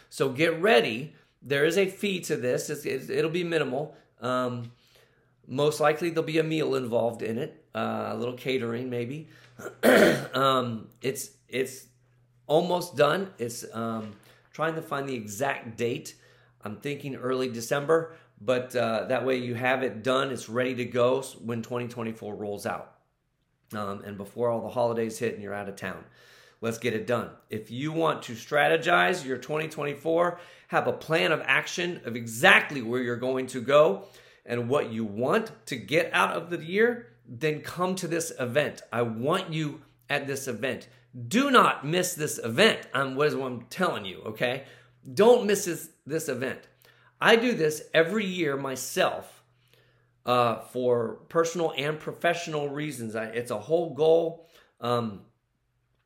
So 0.09 0.29
get 0.29 0.61
ready. 0.61 1.13
There 1.41 1.65
is 1.65 1.77
a 1.77 1.87
fee 1.87 2.21
to 2.21 2.35
this. 2.35 2.69
It's, 2.69 2.85
it's, 2.85 3.09
it'll 3.09 3.31
be 3.31 3.43
minimal. 3.43 3.95
Um, 4.21 4.71
most 5.47 5.79
likely 5.79 6.09
there'll 6.09 6.23
be 6.23 6.39
a 6.39 6.43
meal 6.43 6.75
involved 6.75 7.21
in 7.21 7.37
it, 7.37 7.65
uh, 7.75 8.09
a 8.11 8.15
little 8.15 8.33
catering 8.33 8.89
maybe. 8.89 9.29
um, 10.33 10.87
it's 11.01 11.29
it's 11.47 11.85
almost 12.47 12.95
done. 12.95 13.31
It's 13.37 13.63
um, 13.73 14.15
trying 14.51 14.75
to 14.75 14.81
find 14.81 15.07
the 15.07 15.13
exact 15.13 15.77
date. 15.77 16.15
I'm 16.63 16.77
thinking 16.77 17.15
early 17.15 17.47
December 17.49 18.15
but 18.41 18.75
uh, 18.75 19.05
that 19.05 19.25
way 19.25 19.37
you 19.37 19.55
have 19.55 19.83
it 19.83 20.03
done. 20.03 20.31
It's 20.31 20.49
ready 20.49 20.75
to 20.75 20.85
go 20.85 21.21
when 21.43 21.61
2024 21.61 22.35
rolls 22.35 22.65
out. 22.65 22.91
Um, 23.73 24.03
and 24.05 24.17
before 24.17 24.49
all 24.49 24.61
the 24.61 24.69
holidays 24.69 25.17
hit 25.17 25.33
and 25.33 25.41
you're 25.41 25.53
out 25.53 25.69
of 25.69 25.75
town. 25.75 26.03
Let's 26.61 26.77
get 26.77 26.93
it 26.93 27.07
done. 27.07 27.29
If 27.49 27.69
you 27.69 27.91
want 27.91 28.23
to 28.23 28.33
strategize 28.33 29.25
your 29.25 29.37
2024, 29.37 30.39
have 30.69 30.87
a 30.87 30.93
plan 30.93 31.31
of 31.31 31.41
action 31.45 32.01
of 32.05 32.15
exactly 32.15 32.81
where 32.81 33.01
you're 33.01 33.17
going 33.17 33.47
to 33.47 33.61
go 33.61 34.05
and 34.45 34.69
what 34.69 34.91
you 34.91 35.03
want 35.03 35.51
to 35.67 35.75
get 35.75 36.11
out 36.13 36.31
of 36.31 36.49
the 36.49 36.63
year, 36.63 37.07
then 37.27 37.61
come 37.61 37.95
to 37.95 38.07
this 38.07 38.31
event. 38.39 38.81
I 38.91 39.01
want 39.01 39.51
you 39.51 39.81
at 40.09 40.27
this 40.27 40.47
event. 40.47 40.87
Do 41.27 41.49
not 41.49 41.85
miss 41.85 42.13
this 42.13 42.39
event. 42.43 42.87
I'm 42.93 43.15
what 43.15 43.27
is 43.27 43.35
what 43.35 43.51
I'm 43.51 43.61
telling 43.63 44.05
you, 44.05 44.21
okay? 44.25 44.65
Don't 45.13 45.45
miss 45.45 45.65
this, 45.65 45.89
this 46.05 46.29
event. 46.29 46.59
I 47.21 47.35
do 47.35 47.53
this 47.53 47.83
every 47.93 48.25
year 48.25 48.57
myself 48.57 49.43
uh, 50.25 50.59
for 50.59 51.19
personal 51.29 51.73
and 51.77 51.99
professional 51.99 52.69
reasons. 52.69 53.15
I, 53.15 53.25
it's 53.25 53.51
a 53.51 53.59
whole 53.59 53.93
goal. 53.93 54.49
Um, 54.81 55.21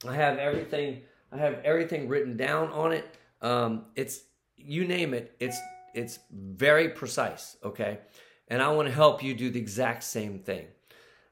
I 0.07 0.15
have 0.15 0.37
everything. 0.37 1.01
I 1.31 1.37
have 1.37 1.59
everything 1.63 2.07
written 2.07 2.37
down 2.37 2.69
on 2.71 2.93
it. 2.93 3.05
Um, 3.41 3.85
it's 3.95 4.21
you 4.57 4.85
name 4.85 5.13
it. 5.13 5.35
It's 5.39 5.59
it's 5.93 6.19
very 6.31 6.89
precise. 6.89 7.57
Okay, 7.63 7.99
and 8.47 8.61
I 8.61 8.69
want 8.71 8.87
to 8.87 8.93
help 8.93 9.23
you 9.23 9.33
do 9.33 9.49
the 9.49 9.59
exact 9.59 10.03
same 10.03 10.39
thing. 10.39 10.67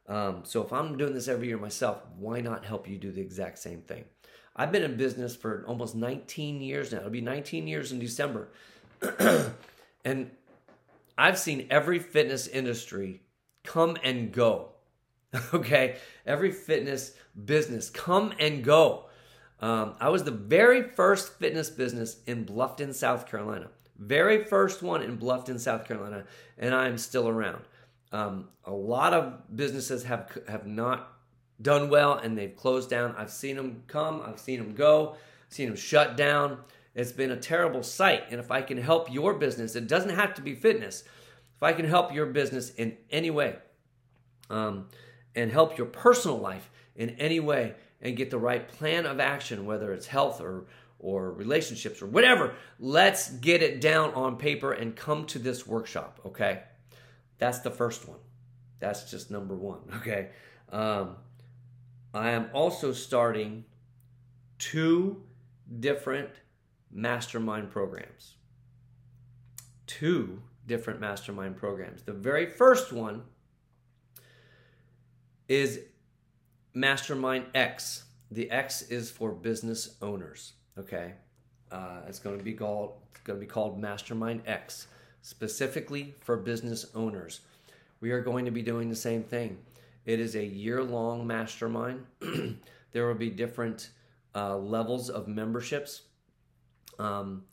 Um, 0.08 0.42
so 0.44 0.64
if 0.64 0.72
I'm 0.72 0.98
doing 0.98 1.14
this 1.14 1.28
every 1.28 1.48
year 1.48 1.58
myself, 1.58 2.02
why 2.18 2.40
not 2.40 2.66
help 2.66 2.88
you 2.88 2.98
do 2.98 3.12
the 3.12 3.22
exact 3.22 3.60
same 3.60 3.82
thing? 3.82 4.06
I've 4.56 4.72
been 4.72 4.84
in 4.84 4.98
business 4.98 5.36
for 5.36 5.64
almost 5.68 5.96
19 5.96 6.62
years 6.62 6.92
now. 6.92 7.00
It'll 7.00 7.10
be 7.12 7.22
19 7.22 7.68
years 7.68 7.92
in 7.92 8.00
December. 8.00 8.48
and 10.06 10.32
I've 11.18 11.38
seen 11.38 11.68
every 11.70 12.00
fitness 12.00 12.48
industry 12.48 13.22
come 13.64 13.98
and 14.04 14.32
go. 14.32 14.70
okay, 15.54 15.98
every 16.26 16.52
fitness 16.52 17.14
business 17.46 17.90
come 17.90 18.34
and 18.40 18.64
go. 18.64 19.06
Um, 19.60 19.96
I 20.00 20.10
was 20.10 20.24
the 20.24 20.32
very 20.32 20.84
first 20.84 21.34
fitness 21.34 21.70
business 21.70 22.18
in 22.28 22.46
Bluffton, 22.46 22.94
South 22.94 23.28
Carolina. 23.28 23.70
Very 23.98 24.44
first 24.44 24.84
one 24.84 25.02
in 25.02 25.18
Bluffton, 25.18 25.60
South 25.60 25.86
Carolina, 25.86 26.26
and 26.58 26.74
I'm 26.74 26.98
still 26.98 27.28
around. 27.28 27.64
Um, 28.12 28.50
a 28.64 28.72
lot 28.72 29.14
of 29.14 29.56
businesses 29.56 30.04
have 30.04 30.38
have 30.48 30.66
not 30.66 31.14
done 31.62 31.90
well 31.90 32.14
and 32.14 32.38
they've 32.38 32.56
closed 32.56 32.90
down. 32.90 33.16
I've 33.18 33.32
seen 33.32 33.56
them 33.56 33.84
come, 33.88 34.22
I've 34.26 34.40
seen 34.40 34.60
them 34.60 34.76
go, 34.76 35.16
seen 35.50 35.68
them 35.68 35.76
shut 35.76 36.16
down. 36.16 36.60
It's 36.94 37.12
been 37.12 37.32
a 37.32 37.38
terrible 37.38 37.84
sight. 37.84 38.24
And 38.30 38.40
if 38.40 38.52
I 38.52 38.62
can 38.62 38.78
help 38.78 39.12
your 39.12 39.34
business, 39.34 39.76
it 39.76 39.88
doesn't 39.88 40.16
have 40.16 40.34
to 40.36 40.42
be 40.42 40.56
fitness. 40.56 41.04
If 41.56 41.64
I 41.64 41.74
can 41.74 41.86
help 41.86 42.14
your 42.14 42.28
business 42.28 42.70
in 42.72 42.98
any 43.10 43.32
way 43.32 43.56
um, 44.50 44.88
and 45.38 45.52
help 45.52 45.78
your 45.78 45.88
personal 45.88 46.38
life 46.38 46.70
in 46.96 47.12
any 47.12 47.40
way 47.40 47.76
and 48.02 48.18
get 48.18 48.32
the 48.32 48.38
right 48.38 48.68
plan 48.68 49.06
of 49.06 49.20
action, 49.20 49.66
whether 49.66 49.94
it's 49.94 50.08
health 50.08 50.42
or 50.42 50.66
or 51.00 51.32
relationships 51.32 52.02
or 52.02 52.08
whatever, 52.08 52.56
let's 52.80 53.30
get 53.30 53.62
it 53.62 53.80
down 53.80 54.12
on 54.16 54.36
paper 54.36 54.72
and 54.72 54.96
come 54.96 55.26
to 55.28 55.38
this 55.38 55.68
workshop, 55.68 56.20
okay? 56.26 56.64
That's 57.38 57.60
the 57.60 57.70
first 57.70 58.08
one. 58.08 58.18
That's 58.80 59.10
just 59.12 59.30
number 59.30 59.56
one, 59.56 59.82
okay? 59.98 60.30
Um, 60.72 61.18
I 62.16 62.32
am 62.32 62.50
also 62.52 62.94
starting 62.94 63.64
two 64.58 65.22
different 65.80 66.32
mastermind 66.92 67.70
programs. 67.70 68.34
Two 69.86 70.42
different 70.66 71.00
mastermind 71.00 71.58
programs. 71.58 72.02
The 72.02 72.14
very 72.14 72.48
first 72.48 72.92
one 72.92 73.22
is 75.48 75.82
Mastermind 76.74 77.46
X. 77.56 78.04
The 78.32 78.50
X 78.52 78.84
is 78.84 79.10
for 79.10 79.32
business 79.32 79.96
owners. 80.02 80.54
Okay, 80.78 81.14
uh, 81.72 82.02
it's 82.08 82.20
going 82.20 82.38
to 82.38 82.44
be 82.44 82.54
called 82.54 82.94
it's 83.12 83.22
going 83.22 83.40
to 83.40 83.46
be 83.46 83.50
called 83.50 83.80
Mastermind 83.80 84.42
X, 84.46 84.88
specifically 85.22 86.14
for 86.22 86.38
business 86.38 86.86
owners. 86.94 87.42
We 88.00 88.12
are 88.12 88.22
going 88.22 88.46
to 88.46 88.52
be 88.52 88.62
doing 88.62 88.90
the 88.90 88.96
same 88.96 89.24
thing. 89.24 89.58
It 90.06 90.20
is 90.20 90.36
a 90.36 90.46
year-long 90.46 91.26
mastermind. 91.26 92.06
there 92.92 93.08
will 93.08 93.16
be 93.16 93.30
different 93.30 93.90
uh, 94.36 94.56
levels 94.58 95.10
of 95.10 95.28
memberships 95.28 96.04
um, 97.00 97.44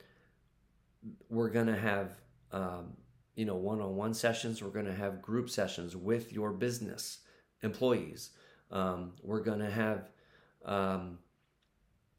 we're 1.29 1.51
going 1.51 1.67
to 1.67 1.77
have 1.77 2.17
um, 2.53 2.97
you 3.35 3.45
know 3.45 3.57
one-on-one 3.57 4.15
sessions. 4.15 4.63
We're 4.63 4.71
going 4.71 4.87
to 4.87 4.95
have 4.95 5.21
group 5.21 5.51
sessions 5.51 5.97
with 5.97 6.33
your 6.33 6.53
business 6.53 7.19
employees. 7.65 8.31
Um, 8.71 9.13
we're 9.23 9.41
going 9.41 9.61
to 9.61 9.71
have 9.71 10.11
um, 10.65 11.19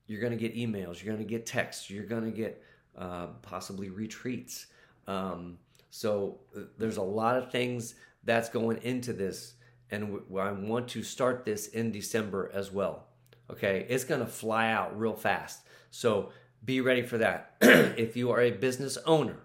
you're 0.07 0.21
going 0.21 0.37
to 0.37 0.37
get 0.37 0.55
emails. 0.55 1.03
You're 1.03 1.13
going 1.13 1.25
to 1.25 1.29
get 1.29 1.45
texts. 1.45 1.89
You're 1.89 2.05
going 2.05 2.25
to 2.25 2.31
get 2.31 2.61
uh, 2.97 3.27
possibly 3.41 3.89
retreats. 3.89 4.67
Um, 5.07 5.57
so 5.89 6.39
uh, 6.55 6.61
there's 6.77 6.97
a 6.97 7.03
lot 7.03 7.37
of 7.37 7.51
things 7.51 7.95
that's 8.23 8.49
going 8.49 8.77
into 8.83 9.13
this, 9.13 9.53
and 9.91 10.19
I 10.37 10.51
want 10.51 10.87
to 10.89 11.03
start 11.03 11.45
this 11.45 11.67
in 11.67 11.91
December 11.91 12.51
as 12.53 12.71
well. 12.71 13.07
Okay, 13.49 13.85
it's 13.89 14.03
going 14.03 14.21
to 14.21 14.27
fly 14.27 14.71
out 14.71 14.97
real 14.97 15.13
fast. 15.13 15.61
So 15.91 16.31
be 16.63 16.81
ready 16.81 17.03
for 17.03 17.19
that. 17.19 17.55
if 17.61 18.17
you 18.17 18.31
are 18.31 18.41
a 18.41 18.51
business 18.51 18.97
owner 19.05 19.37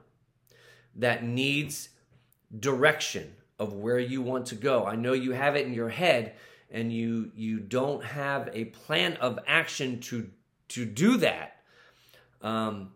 that 0.96 1.22
needs 1.22 1.90
direction 2.58 3.34
of 3.60 3.74
where 3.74 3.98
you 3.98 4.22
want 4.22 4.46
to 4.46 4.54
go, 4.56 4.86
I 4.86 4.96
know 4.96 5.12
you 5.12 5.32
have 5.32 5.54
it 5.54 5.66
in 5.66 5.74
your 5.74 5.90
head 5.90 6.34
and 6.70 6.92
you 6.92 7.30
you 7.34 7.60
don't 7.60 8.02
have 8.02 8.48
a 8.52 8.64
plan 8.64 9.14
of 9.14 9.38
action 9.46 10.00
to 10.00 10.30
to 10.68 10.84
do 10.84 11.18
that. 11.18 11.56
Um, 12.40 12.92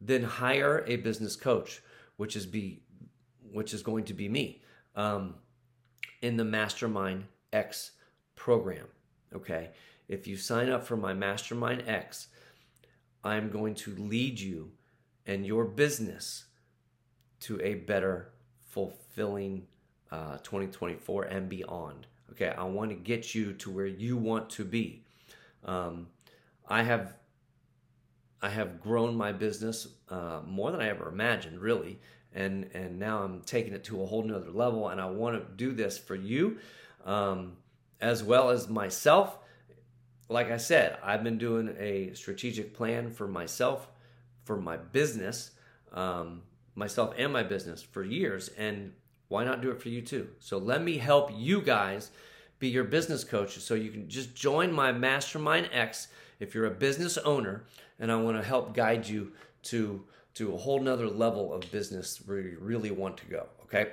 then 0.00 0.22
hire 0.22 0.84
a 0.86 0.96
business 0.96 1.34
coach, 1.34 1.80
which 2.16 2.36
is 2.36 2.44
be 2.44 2.82
which 3.52 3.72
is 3.72 3.82
going 3.82 4.04
to 4.04 4.14
be 4.14 4.28
me 4.28 4.60
um, 4.94 5.34
in 6.20 6.36
the 6.36 6.44
Mastermind 6.44 7.24
X 7.52 7.92
program. 8.36 8.86
Okay, 9.34 9.70
if 10.08 10.26
you 10.26 10.36
sign 10.36 10.68
up 10.68 10.84
for 10.84 10.96
my 10.96 11.14
Mastermind 11.14 11.84
X, 11.86 12.28
I'm 13.24 13.48
going 13.50 13.74
to 13.76 13.94
lead 13.94 14.38
you 14.38 14.72
and 15.24 15.46
your 15.46 15.64
business 15.64 16.44
to 17.40 17.60
a 17.62 17.74
better, 17.74 18.32
fulfilling 18.68 19.66
uh, 20.12 20.36
2024 20.42 21.24
and 21.24 21.48
beyond. 21.48 22.06
Okay, 22.32 22.50
I 22.56 22.64
want 22.64 22.90
to 22.90 22.94
get 22.94 23.34
you 23.34 23.54
to 23.54 23.70
where 23.70 23.86
you 23.86 24.16
want 24.18 24.50
to 24.50 24.64
be. 24.64 25.04
Um, 25.64 26.08
I 26.68 26.82
have 26.82 27.14
I 28.42 28.50
have 28.50 28.80
grown 28.80 29.14
my 29.16 29.32
business 29.32 29.88
uh, 30.10 30.40
more 30.46 30.70
than 30.70 30.80
I 30.80 30.88
ever 30.88 31.08
imagined, 31.08 31.60
really, 31.60 31.98
and 32.34 32.68
and 32.74 32.98
now 32.98 33.22
I'm 33.22 33.40
taking 33.40 33.72
it 33.72 33.84
to 33.84 34.02
a 34.02 34.06
whole 34.06 34.22
nother 34.22 34.50
level. 34.50 34.88
And 34.88 35.00
I 35.00 35.06
want 35.06 35.36
to 35.36 35.56
do 35.56 35.72
this 35.72 35.98
for 35.98 36.14
you, 36.14 36.58
um, 37.06 37.56
as 38.00 38.22
well 38.22 38.50
as 38.50 38.68
myself. 38.68 39.38
Like 40.28 40.50
I 40.50 40.58
said, 40.58 40.98
I've 41.02 41.24
been 41.24 41.38
doing 41.38 41.74
a 41.78 42.12
strategic 42.14 42.74
plan 42.74 43.10
for 43.10 43.26
myself, 43.26 43.88
for 44.44 44.58
my 44.58 44.76
business, 44.76 45.52
um, 45.92 46.42
myself 46.74 47.14
and 47.16 47.32
my 47.32 47.42
business 47.42 47.82
for 47.82 48.02
years, 48.02 48.48
and 48.58 48.92
why 49.32 49.44
not 49.44 49.62
do 49.62 49.70
it 49.70 49.80
for 49.80 49.88
you 49.88 50.02
too? 50.02 50.28
So 50.38 50.58
let 50.58 50.82
me 50.82 50.98
help 50.98 51.30
you 51.34 51.62
guys 51.62 52.10
be 52.58 52.68
your 52.68 52.84
business 52.84 53.24
coach, 53.24 53.58
so 53.58 53.74
you 53.74 53.90
can 53.90 54.08
just 54.08 54.36
join 54.36 54.70
my 54.70 54.92
Mastermind 54.92 55.70
X 55.72 56.08
if 56.38 56.54
you're 56.54 56.66
a 56.66 56.70
business 56.70 57.16
owner, 57.16 57.64
and 57.98 58.12
I 58.12 58.16
want 58.16 58.36
to 58.36 58.46
help 58.46 58.74
guide 58.74 59.08
you 59.08 59.32
to 59.64 60.04
to 60.34 60.54
a 60.54 60.56
whole 60.56 60.80
nother 60.80 61.08
level 61.08 61.52
of 61.52 61.70
business 61.72 62.22
where 62.26 62.40
you 62.40 62.58
really 62.60 62.90
want 62.90 63.16
to 63.18 63.26
go. 63.26 63.46
Okay. 63.64 63.92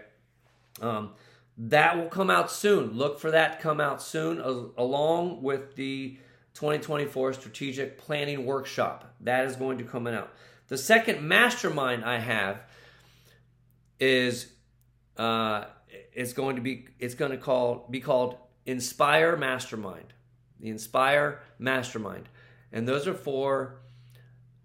Um, 0.82 1.12
that 1.58 1.98
will 1.98 2.08
come 2.08 2.30
out 2.30 2.52
soon. 2.52 2.94
Look 2.94 3.20
for 3.20 3.32
that 3.32 3.60
come 3.60 3.82
out 3.82 4.02
soon, 4.02 4.40
along 4.40 5.42
with 5.42 5.76
the 5.76 6.18
2024 6.54 7.34
Strategic 7.34 7.98
Planning 7.98 8.46
Workshop. 8.46 9.14
That 9.22 9.46
is 9.46 9.56
going 9.56 9.78
to 9.78 9.84
come 9.84 10.08
out. 10.08 10.32
The 10.68 10.78
second 10.78 11.22
mastermind 11.22 12.06
I 12.06 12.20
have 12.20 12.62
is 14.00 14.54
uh, 15.20 15.66
it's 16.14 16.32
going 16.32 16.56
to 16.56 16.62
be 16.62 16.88
it's 16.98 17.14
going 17.14 17.32
to 17.32 17.38
call 17.38 17.86
be 17.90 18.00
called 18.00 18.38
Inspire 18.66 19.36
Mastermind. 19.36 20.14
The 20.62 20.70
Inspire 20.70 21.42
Mastermind, 21.60 22.30
and 22.72 22.88
those 22.88 23.06
are 23.06 23.14
for 23.14 23.82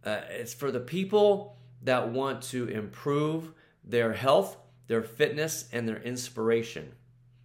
uh, 0.04 0.20
it's 0.30 0.54
for 0.54 0.70
the 0.70 0.80
people 0.80 1.56
that 1.82 2.10
want 2.10 2.42
to 2.42 2.68
improve 2.68 3.52
their 3.82 4.12
health, 4.12 4.56
their 4.86 5.02
fitness, 5.02 5.68
and 5.72 5.88
their 5.88 6.00
inspiration. 6.02 6.92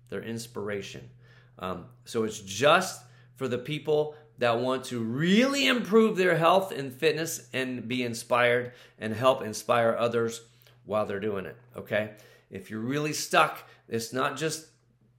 Their 0.10 0.22
inspiration. 0.22 1.10
Um, 1.58 1.86
so 2.06 2.24
it's 2.24 2.40
just 2.40 3.04
for 3.36 3.48
the 3.48 3.58
people 3.58 4.16
that 4.38 4.60
want 4.60 4.86
to 4.86 5.00
really 5.00 5.68
improve 5.68 6.16
their 6.16 6.38
health 6.38 6.72
and 6.72 6.94
fitness 6.94 7.50
and 7.54 7.88
be 7.88 8.04
inspired 8.04 8.74
and 8.98 9.14
help 9.14 9.44
inspire 9.44 9.96
others 9.98 10.42
while 10.86 11.06
they're 11.06 11.20
doing 11.20 11.46
it. 11.46 11.58
Okay. 11.76 12.12
If 12.50 12.70
you're 12.70 12.80
really 12.80 13.14
stuck, 13.14 13.68
it's 13.88 14.14
not 14.14 14.38
just 14.38 14.68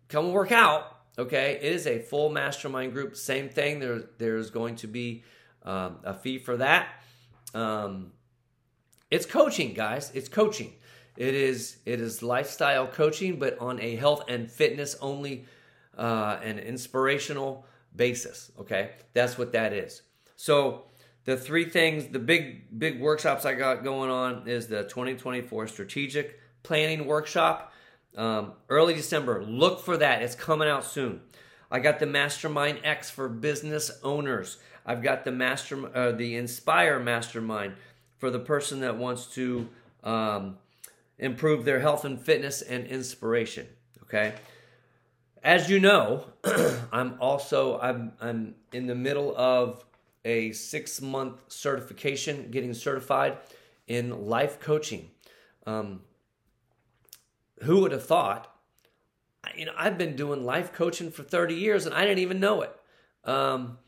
come 0.09 0.33
work 0.33 0.53
out. 0.53 0.99
Okay. 1.19 1.59
It 1.63 1.73
is 1.73 1.87
a 1.87 1.99
full 1.99 2.31
mastermind 2.31 2.93
group. 2.93 3.17
Same 3.17 3.49
thing. 3.49 3.81
There, 3.81 4.03
there's 4.19 4.51
going 4.51 4.77
to 4.77 4.87
be 4.87 5.25
um, 5.63 5.99
a 6.05 6.15
fee 6.15 6.39
for 6.39 6.57
that. 6.57 6.89
Um, 7.55 8.13
it's 9.11 9.27
coaching, 9.27 9.75
guys. 9.75 10.11
It's 10.15 10.29
coaching. 10.29 10.73
It 11.17 11.35
is 11.35 11.79
it 11.85 12.01
is 12.01 12.23
lifestyle 12.23 12.87
coaching, 12.87 13.39
but 13.39 13.59
on 13.59 13.81
a 13.81 13.97
health 13.97 14.25
and 14.29 14.51
fitness 14.51 14.97
only 15.01 15.45
uh, 15.99 16.39
and 16.43 16.59
inspirational 16.59 17.67
basis. 17.95 18.51
Okay, 18.59 18.93
that's 19.13 19.37
what 19.37 19.53
that 19.53 19.73
is. 19.73 20.03
So 20.37 20.85
the 21.25 21.37
three 21.37 21.69
things, 21.69 22.07
the 22.07 22.21
big 22.21 22.79
big 22.79 23.01
workshops 23.01 23.45
I 23.45 23.55
got 23.55 23.85
going 23.85 24.11
on 24.11 24.49
is 24.49 24.69
the 24.69 24.85
2024 24.85 25.67
strategic 25.67 26.41
planning 26.63 27.07
workshop. 27.07 27.73
Um, 28.17 28.53
early 28.69 28.95
December. 28.95 29.45
Look 29.45 29.81
for 29.81 29.97
that. 29.97 30.23
It's 30.23 30.35
coming 30.35 30.69
out 30.69 30.85
soon. 30.85 31.21
I 31.71 31.79
got 31.79 32.01
the 32.01 32.07
Mastermind 32.07 32.81
X 32.83 33.11
for 33.11 33.29
business 33.29 33.91
owners. 34.03 34.59
I've 34.85 35.03
got 35.03 35.25
the 35.25 35.31
master, 35.31 35.97
uh, 35.97 36.13
the 36.13 36.37
Inspire 36.37 36.99
Mastermind 36.99 37.75
for 38.19 38.31
the 38.31 38.39
person 38.41 38.81
that 38.81 38.97
wants 38.97 39.27
to 39.35 39.69
um, 40.03 40.59
improve 41.19 41.65
their 41.65 41.81
health 41.81 42.05
and 42.05 42.21
fitness 42.21 42.63
and 42.63 42.87
inspiration. 42.87 43.67
Okay. 44.03 44.35
As 45.43 45.71
you 45.71 45.79
know, 45.81 46.25
I'm 46.93 47.17
also 47.21 47.79
I'm 47.81 48.13
I'm 48.21 48.55
in 48.73 48.87
the 48.87 48.95
middle 48.95 49.35
of 49.37 49.85
a 50.25 50.53
six 50.53 51.01
month 51.01 51.41
certification, 51.49 52.51
getting 52.51 52.75
certified 52.75 53.39
in 53.87 54.27
life 54.27 54.61
coaching. 54.61 55.11
Um, 55.67 56.01
who 57.63 57.81
would 57.81 57.93
have 57.93 58.05
thought? 58.05 58.55
You 59.57 59.67
know, 59.67 59.73
I've 59.77 59.99
been 59.99 60.17
doing 60.17 60.45
life 60.45 60.73
coaching 60.73 61.11
for 61.11 61.23
30 61.23 61.55
years 61.55 61.87
and 61.87 61.95
I 61.95 62.03
didn't 62.03 62.19
even 62.19 62.41
know 62.41 62.63
it. 62.63 62.75
Um, 63.25 63.79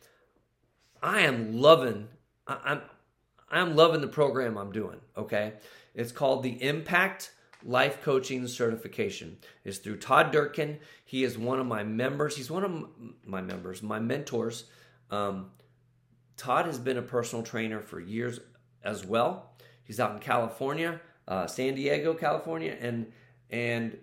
I 1.02 1.20
am 1.20 1.58
loving. 1.58 2.08
I, 2.46 2.58
I'm 2.64 2.80
I'm 3.50 3.76
loving 3.76 4.00
the 4.00 4.08
program 4.08 4.56
I'm 4.56 4.72
doing, 4.72 4.98
okay? 5.14 5.52
It's 5.94 6.11
called 6.11 6.42
the 6.42 6.62
Impact 6.62 7.32
Life 7.62 8.00
Coaching 8.00 8.46
Certification. 8.46 9.37
It's 9.62 9.76
through 9.76 9.98
Todd 9.98 10.32
Durkin. 10.32 10.78
He 11.04 11.22
is 11.22 11.37
one 11.37 11.61
of 11.61 11.66
my 11.66 11.85
members. 11.85 12.35
He's 12.35 12.50
one 12.50 12.64
of 12.64 12.88
my 13.26 13.42
members, 13.42 13.82
my 13.82 13.98
mentors. 13.98 14.64
Um, 15.11 15.50
Todd 16.38 16.64
has 16.64 16.78
been 16.78 16.96
a 16.96 17.02
personal 17.02 17.44
trainer 17.44 17.80
for 17.82 18.00
years 18.00 18.40
as 18.82 19.04
well. 19.04 19.52
He's 19.85 20.00
out 20.00 20.12
in 20.12 20.18
California, 20.18 21.00
uh, 21.28 21.46
San 21.46 21.74
Diego, 21.74 22.14
California, 22.14 22.74
and 22.80 23.12
and 23.52 23.96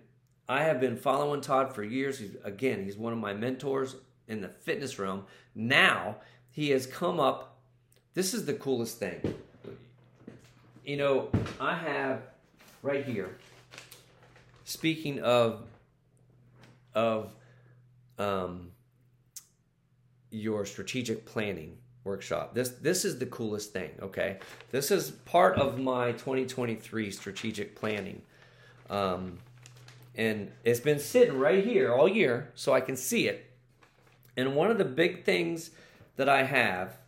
I 0.48 0.62
have 0.62 0.80
been 0.80 0.96
following 0.96 1.42
Todd 1.42 1.74
for 1.74 1.82
years. 1.82 2.18
He's, 2.18 2.36
again, 2.44 2.84
he's 2.84 2.96
one 2.96 3.12
of 3.12 3.18
my 3.18 3.34
mentors 3.34 3.96
in 4.26 4.40
the 4.40 4.48
fitness 4.48 4.98
realm. 4.98 5.24
Now 5.54 6.16
he 6.50 6.70
has 6.70 6.86
come 6.86 7.20
up 7.20 7.50
this 8.14 8.34
is 8.34 8.44
the 8.44 8.54
coolest 8.54 8.98
thing. 8.98 9.34
You 10.84 10.96
know, 10.96 11.28
I 11.60 11.74
have 11.74 12.22
right 12.82 13.04
here. 13.04 13.36
Speaking 14.64 15.20
of 15.20 15.62
of 16.94 17.32
um, 18.18 18.72
your 20.30 20.66
strategic 20.66 21.24
planning 21.24 21.76
workshop. 22.02 22.54
This 22.54 22.70
this 22.70 23.04
is 23.04 23.18
the 23.18 23.26
coolest 23.26 23.72
thing. 23.72 23.90
Okay, 24.02 24.38
this 24.70 24.90
is 24.90 25.10
part 25.10 25.56
of 25.56 25.78
my 25.78 26.12
2023 26.12 27.10
strategic 27.10 27.76
planning, 27.76 28.22
um, 28.90 29.38
and 30.14 30.52
it's 30.64 30.80
been 30.80 30.98
sitting 30.98 31.38
right 31.38 31.64
here 31.64 31.94
all 31.94 32.08
year, 32.08 32.50
so 32.54 32.74
I 32.74 32.80
can 32.80 32.96
see 32.96 33.28
it. 33.28 33.50
And 34.36 34.54
one 34.54 34.70
of 34.70 34.76
the 34.76 34.84
big 34.84 35.24
things 35.24 35.70
that 36.16 36.28
I 36.28 36.42
have 36.42 36.98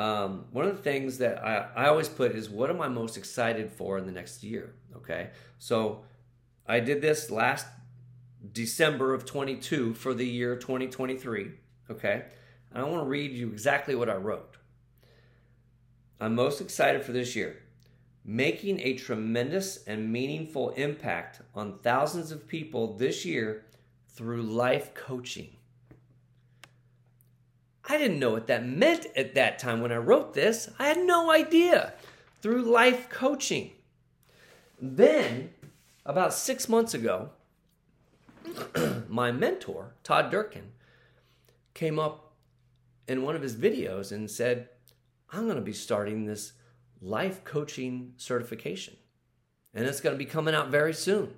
um, 0.00 0.46
one 0.50 0.64
of 0.64 0.74
the 0.74 0.82
things 0.82 1.18
that 1.18 1.44
I, 1.44 1.66
I 1.76 1.88
always 1.88 2.08
put 2.08 2.32
is 2.32 2.48
what 2.48 2.70
am 2.70 2.80
I 2.80 2.88
most 2.88 3.18
excited 3.18 3.70
for 3.70 3.98
in 3.98 4.06
the 4.06 4.12
next 4.12 4.42
year? 4.42 4.72
Okay. 4.96 5.28
So 5.58 6.04
I 6.66 6.80
did 6.80 7.02
this 7.02 7.30
last 7.30 7.66
December 8.54 9.12
of 9.12 9.26
22 9.26 9.92
for 9.92 10.14
the 10.14 10.26
year 10.26 10.56
2023. 10.56 11.50
Okay. 11.90 12.24
And 12.72 12.82
I 12.82 12.88
want 12.88 13.02
to 13.02 13.08
read 13.08 13.32
you 13.32 13.48
exactly 13.48 13.94
what 13.94 14.08
I 14.08 14.14
wrote. 14.14 14.56
I'm 16.18 16.34
most 16.34 16.62
excited 16.62 17.04
for 17.04 17.12
this 17.12 17.36
year 17.36 17.58
making 18.24 18.80
a 18.80 18.94
tremendous 18.94 19.84
and 19.84 20.12
meaningful 20.12 20.70
impact 20.70 21.40
on 21.54 21.78
thousands 21.78 22.30
of 22.30 22.46
people 22.46 22.96
this 22.96 23.24
year 23.24 23.64
through 24.08 24.42
life 24.42 24.94
coaching. 24.94 25.56
I 27.88 27.98
didn't 27.98 28.20
know 28.20 28.30
what 28.30 28.46
that 28.46 28.64
meant 28.64 29.06
at 29.16 29.34
that 29.34 29.58
time 29.58 29.80
when 29.80 29.90
I 29.90 29.96
wrote 29.96 30.34
this. 30.34 30.70
I 30.78 30.86
had 30.86 30.98
no 30.98 31.30
idea. 31.30 31.94
Through 32.40 32.62
life 32.62 33.08
coaching. 33.08 33.72
Then, 34.80 35.50
about 36.06 36.32
six 36.32 36.68
months 36.68 36.94
ago, 36.94 37.30
my 39.08 39.32
mentor, 39.32 39.94
Todd 40.02 40.30
Durkin, 40.30 40.72
came 41.74 41.98
up 41.98 42.32
in 43.08 43.22
one 43.22 43.34
of 43.34 43.42
his 43.42 43.56
videos 43.56 44.12
and 44.12 44.30
said, 44.30 44.68
I'm 45.32 45.44
going 45.44 45.56
to 45.56 45.62
be 45.62 45.72
starting 45.72 46.24
this 46.24 46.52
life 47.00 47.44
coaching 47.44 48.14
certification. 48.16 48.96
And 49.74 49.86
it's 49.86 50.00
going 50.00 50.14
to 50.14 50.18
be 50.18 50.30
coming 50.30 50.54
out 50.54 50.70
very 50.70 50.94
soon. 50.94 51.34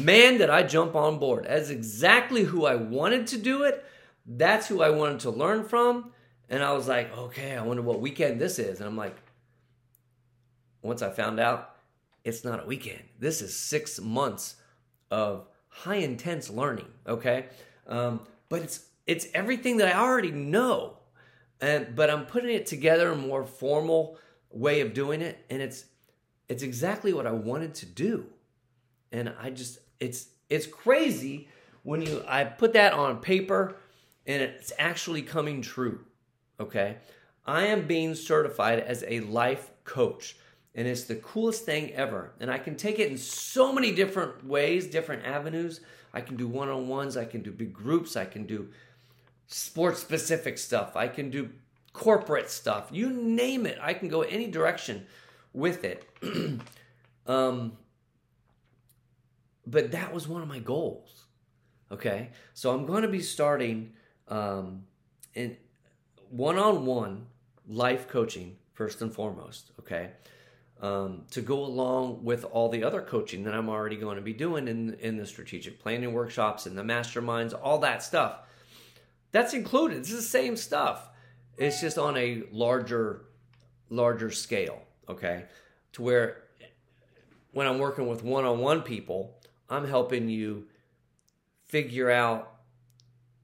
Man, 0.00 0.38
did 0.38 0.50
I 0.50 0.62
jump 0.62 0.94
on 0.94 1.18
board. 1.18 1.44
That's 1.44 1.70
exactly 1.70 2.44
who 2.44 2.64
I 2.64 2.76
wanted 2.76 3.26
to 3.28 3.38
do 3.38 3.62
it. 3.64 3.84
That's 4.26 4.68
who 4.68 4.82
I 4.82 4.90
wanted 4.90 5.20
to 5.20 5.30
learn 5.30 5.64
from. 5.64 6.12
And 6.48 6.62
I 6.62 6.72
was 6.72 6.88
like, 6.88 7.16
okay, 7.16 7.56
I 7.56 7.62
wonder 7.62 7.82
what 7.82 8.00
weekend 8.00 8.40
this 8.40 8.58
is. 8.58 8.78
And 8.78 8.88
I'm 8.88 8.96
like, 8.96 9.16
once 10.82 11.02
I 11.02 11.10
found 11.10 11.40
out, 11.40 11.76
it's 12.24 12.44
not 12.44 12.62
a 12.62 12.66
weekend. 12.66 13.02
This 13.18 13.42
is 13.42 13.56
six 13.56 14.00
months 14.00 14.56
of 15.10 15.46
high 15.68 15.96
intense 15.96 16.50
learning. 16.50 16.88
Okay, 17.06 17.46
um, 17.86 18.20
but 18.48 18.62
it's 18.62 18.86
it's 19.06 19.26
everything 19.34 19.78
that 19.78 19.94
I 19.94 19.98
already 19.98 20.30
know, 20.30 20.98
and 21.62 21.96
but 21.96 22.10
I'm 22.10 22.26
putting 22.26 22.50
it 22.50 22.66
together 22.66 23.12
a 23.12 23.16
more 23.16 23.46
formal 23.46 24.18
way 24.50 24.82
of 24.82 24.92
doing 24.92 25.22
it, 25.22 25.42
and 25.48 25.62
it's 25.62 25.86
it's 26.50 26.62
exactly 26.62 27.14
what 27.14 27.26
I 27.26 27.32
wanted 27.32 27.74
to 27.76 27.86
do, 27.86 28.26
and 29.10 29.32
I 29.40 29.48
just 29.48 29.78
it's 30.00 30.26
it's 30.50 30.66
crazy 30.66 31.48
when 31.84 32.02
you 32.02 32.22
I 32.28 32.44
put 32.44 32.74
that 32.74 32.92
on 32.92 33.20
paper 33.20 33.76
and 34.26 34.42
it's 34.42 34.72
actually 34.78 35.22
coming 35.22 35.62
true. 35.62 36.04
Okay. 36.60 36.98
I 37.44 37.66
am 37.66 37.86
being 37.86 38.14
certified 38.14 38.78
as 38.80 39.04
a 39.08 39.20
life 39.20 39.70
coach, 39.84 40.36
and 40.74 40.86
it's 40.86 41.04
the 41.04 41.16
coolest 41.16 41.64
thing 41.64 41.92
ever. 41.92 42.32
And 42.38 42.50
I 42.50 42.58
can 42.58 42.76
take 42.76 42.98
it 43.00 43.10
in 43.10 43.18
so 43.18 43.72
many 43.72 43.92
different 43.92 44.46
ways, 44.46 44.86
different 44.86 45.24
avenues. 45.24 45.80
I 46.14 46.20
can 46.20 46.36
do 46.36 46.46
one 46.46 46.68
on 46.68 46.86
ones, 46.88 47.16
I 47.16 47.24
can 47.24 47.42
do 47.42 47.50
big 47.50 47.72
groups, 47.72 48.16
I 48.16 48.26
can 48.26 48.46
do 48.46 48.68
sports 49.46 50.00
specific 50.00 50.58
stuff, 50.58 50.96
I 50.96 51.08
can 51.08 51.30
do 51.30 51.50
corporate 51.92 52.50
stuff. 52.50 52.88
You 52.90 53.10
name 53.10 53.66
it, 53.66 53.78
I 53.80 53.94
can 53.94 54.08
go 54.08 54.22
any 54.22 54.50
direction 54.50 55.06
with 55.52 55.84
it. 55.84 56.08
um, 57.26 57.76
but 59.66 59.92
that 59.92 60.12
was 60.12 60.26
one 60.26 60.42
of 60.42 60.48
my 60.48 60.58
goals. 60.58 61.24
Okay. 61.90 62.30
So 62.54 62.72
I'm 62.72 62.86
going 62.86 63.02
to 63.02 63.08
be 63.08 63.20
starting 63.20 63.92
um, 64.28 64.84
in 65.34 65.56
one 66.30 66.58
on 66.58 66.86
one 66.86 67.26
life 67.68 68.08
coaching 68.08 68.56
first 68.72 69.02
and 69.02 69.12
foremost. 69.12 69.72
Okay. 69.80 70.10
Um, 70.80 71.26
to 71.30 71.42
go 71.42 71.64
along 71.64 72.24
with 72.24 72.44
all 72.44 72.68
the 72.68 72.82
other 72.82 73.02
coaching 73.02 73.44
that 73.44 73.54
I'm 73.54 73.68
already 73.68 73.94
going 73.94 74.16
to 74.16 74.22
be 74.22 74.32
doing 74.32 74.66
in 74.66 74.94
in 74.94 75.16
the 75.16 75.26
strategic 75.26 75.78
planning 75.78 76.12
workshops 76.12 76.66
and 76.66 76.76
the 76.76 76.82
masterminds, 76.82 77.54
all 77.62 77.78
that 77.78 78.02
stuff. 78.02 78.40
That's 79.32 79.54
included. 79.54 79.98
It's 79.98 80.14
the 80.14 80.22
same 80.22 80.56
stuff. 80.56 81.08
It's 81.56 81.80
just 81.80 81.98
on 81.98 82.16
a 82.16 82.44
larger 82.52 83.24
larger 83.88 84.30
scale, 84.30 84.82
okay? 85.08 85.44
To 85.94 86.02
where 86.02 86.44
when 87.52 87.66
I'm 87.66 87.78
working 87.78 88.06
with 88.06 88.22
one-on-one 88.22 88.82
people, 88.82 89.38
I'm 89.68 89.86
helping 89.86 90.28
you 90.28 90.66
figure 91.66 92.10
out 92.10 92.54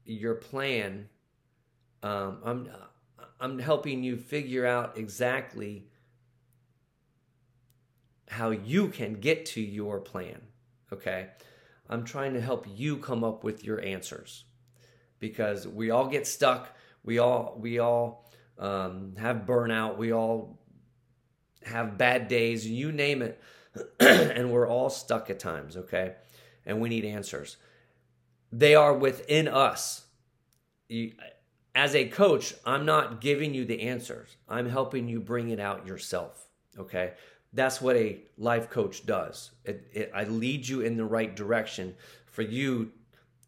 your 0.05 0.35
plan. 0.35 1.09
Um, 2.01 2.39
I'm 2.43 2.69
I'm 3.39 3.59
helping 3.59 4.03
you 4.03 4.17
figure 4.17 4.65
out 4.65 4.97
exactly 4.97 5.87
how 8.27 8.51
you 8.51 8.89
can 8.89 9.15
get 9.15 9.45
to 9.47 9.61
your 9.61 9.99
plan. 9.99 10.41
Okay, 10.93 11.29
I'm 11.87 12.03
trying 12.03 12.33
to 12.33 12.41
help 12.41 12.65
you 12.67 12.97
come 12.97 13.23
up 13.23 13.43
with 13.43 13.63
your 13.63 13.81
answers 13.81 14.45
because 15.19 15.67
we 15.67 15.91
all 15.91 16.07
get 16.07 16.27
stuck. 16.27 16.75
We 17.03 17.19
all 17.19 17.57
we 17.59 17.79
all 17.79 18.29
um, 18.57 19.15
have 19.17 19.45
burnout. 19.45 19.97
We 19.97 20.13
all 20.13 20.59
have 21.63 21.97
bad 21.97 22.27
days. 22.27 22.67
You 22.67 22.91
name 22.91 23.21
it, 23.21 23.41
and 23.99 24.51
we're 24.51 24.67
all 24.67 24.89
stuck 24.89 25.29
at 25.29 25.39
times. 25.39 25.77
Okay, 25.77 26.15
and 26.65 26.81
we 26.81 26.89
need 26.89 27.05
answers 27.05 27.57
they 28.51 28.75
are 28.75 28.93
within 28.93 29.47
us. 29.47 30.05
You, 30.87 31.13
as 31.75 31.95
a 31.95 32.07
coach, 32.07 32.55
I'm 32.65 32.85
not 32.85 33.21
giving 33.21 33.53
you 33.53 33.65
the 33.65 33.81
answers. 33.81 34.37
I'm 34.47 34.67
helping 34.67 35.07
you 35.07 35.19
bring 35.19 35.49
it 35.49 35.59
out 35.59 35.85
yourself. 35.85 36.47
Okay. 36.77 37.13
That's 37.53 37.81
what 37.81 37.95
a 37.95 38.21
life 38.37 38.69
coach 38.69 39.05
does. 39.05 39.51
It, 39.63 39.87
it, 39.93 40.11
I 40.13 40.23
lead 40.25 40.67
you 40.67 40.81
in 40.81 40.97
the 40.97 41.05
right 41.05 41.35
direction 41.35 41.95
for 42.25 42.41
you 42.41 42.91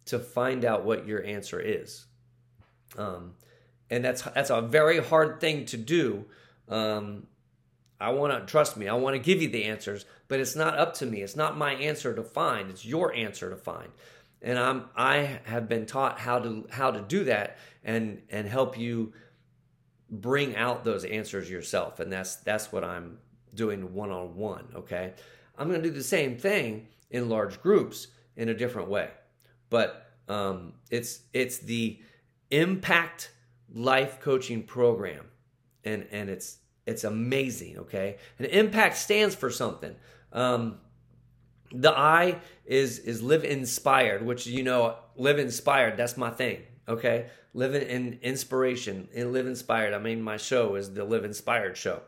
to 0.05 0.19
find 0.19 0.65
out 0.65 0.83
what 0.83 1.07
your 1.07 1.23
answer 1.23 1.59
is. 1.59 2.05
Um, 2.97 3.33
and 3.89 4.03
that's 4.03 4.21
that's 4.21 4.49
a 4.49 4.61
very 4.61 5.03
hard 5.03 5.39
thing 5.39 5.65
to 5.67 5.77
do. 5.77 6.25
Um, 6.67 7.27
I 7.99 8.09
want 8.11 8.33
to 8.33 8.51
trust 8.51 8.77
me. 8.77 8.87
I 8.87 8.95
want 8.95 9.15
to 9.15 9.19
give 9.19 9.41
you 9.41 9.49
the 9.49 9.65
answers, 9.65 10.05
but 10.27 10.39
it's 10.39 10.55
not 10.55 10.77
up 10.77 10.95
to 10.95 11.05
me. 11.05 11.21
It's 11.21 11.35
not 11.35 11.57
my 11.57 11.73
answer 11.73 12.15
to 12.15 12.23
find. 12.23 12.69
It's 12.69 12.85
your 12.85 13.13
answer 13.13 13.49
to 13.49 13.55
find 13.55 13.89
and 14.41 14.57
I'm 14.57 14.85
I 14.95 15.39
have 15.43 15.69
been 15.69 15.85
taught 15.85 16.19
how 16.19 16.39
to 16.39 16.67
how 16.69 16.91
to 16.91 17.01
do 17.01 17.25
that 17.25 17.57
and 17.83 18.21
and 18.29 18.47
help 18.47 18.77
you 18.77 19.13
bring 20.09 20.55
out 20.55 20.83
those 20.83 21.05
answers 21.05 21.49
yourself 21.49 21.99
and 21.99 22.11
that's 22.11 22.37
that's 22.37 22.71
what 22.71 22.83
I'm 22.83 23.19
doing 23.53 23.93
one 23.93 24.11
on 24.11 24.35
one 24.35 24.67
okay 24.75 25.13
I'm 25.57 25.69
going 25.69 25.81
to 25.81 25.87
do 25.87 25.93
the 25.93 26.03
same 26.03 26.37
thing 26.37 26.87
in 27.09 27.29
large 27.29 27.61
groups 27.61 28.07
in 28.35 28.49
a 28.49 28.53
different 28.53 28.89
way 28.89 29.09
but 29.71 30.13
um, 30.27 30.73
it's 30.91 31.21
it's 31.34 31.57
the 31.57 31.99
impact 32.51 33.31
life 33.73 34.19
coaching 34.19 34.62
program 34.62 35.25
and 35.84 36.05
and 36.12 36.29
it's 36.29 36.60
it's 36.86 37.03
amazing 37.03 37.79
okay 37.79 38.17
and 38.38 38.45
impact 38.47 38.95
stands 38.95 39.34
for 39.34 39.49
something 39.49 39.95
um, 40.34 40.77
the 41.73 41.91
I 41.97 42.39
is 42.65 42.99
is 42.99 43.21
live 43.21 43.43
inspired, 43.43 44.25
which 44.25 44.45
you 44.45 44.63
know, 44.63 44.95
live 45.15 45.39
inspired. 45.39 45.97
That's 45.97 46.17
my 46.17 46.29
thing. 46.29 46.62
Okay, 46.88 47.27
living 47.53 47.88
in 47.88 48.19
inspiration 48.21 49.07
and 49.15 49.31
live 49.31 49.47
inspired. 49.47 49.93
I 49.93 49.99
mean, 49.99 50.21
my 50.21 50.38
show 50.38 50.75
is 50.75 50.93
the 50.93 51.03
Live 51.03 51.23
Inspired 51.23 51.77
show. 51.77 52.01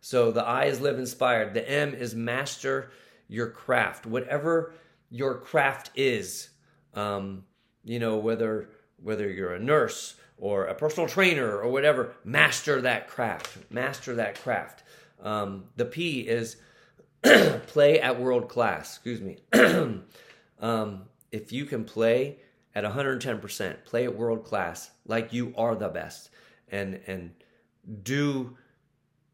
So 0.00 0.30
the 0.30 0.44
I 0.44 0.64
is 0.64 0.80
live 0.80 0.98
inspired. 0.98 1.54
The 1.54 1.68
M 1.68 1.94
is 1.94 2.14
master 2.14 2.90
your 3.26 3.50
craft, 3.50 4.06
whatever 4.06 4.72
your 5.10 5.38
craft 5.38 5.90
is. 5.94 6.50
Um, 6.98 7.44
you 7.84 7.98
know, 7.98 8.16
whether 8.16 8.68
whether 9.02 9.30
you're 9.30 9.54
a 9.54 9.60
nurse 9.60 10.16
or 10.36 10.64
a 10.66 10.74
personal 10.74 11.08
trainer 11.08 11.58
or 11.58 11.70
whatever, 11.70 12.14
master 12.24 12.80
that 12.80 13.08
craft. 13.08 13.70
Master 13.70 14.14
that 14.16 14.40
craft. 14.40 14.82
Um, 15.22 15.64
the 15.76 15.84
P 15.84 16.20
is 16.20 16.56
play 17.66 18.00
at 18.00 18.20
world 18.20 18.48
class. 18.48 18.96
Excuse 18.96 19.20
me. 19.20 19.38
um, 20.60 21.02
if 21.30 21.52
you 21.52 21.64
can 21.64 21.84
play 21.84 22.38
at 22.74 22.84
110%, 22.84 23.84
play 23.84 24.04
at 24.04 24.16
world 24.16 24.44
class 24.44 24.90
like 25.06 25.32
you 25.32 25.54
are 25.56 25.74
the 25.74 25.88
best, 25.88 26.30
and 26.68 27.00
and 27.06 27.30
do 28.02 28.56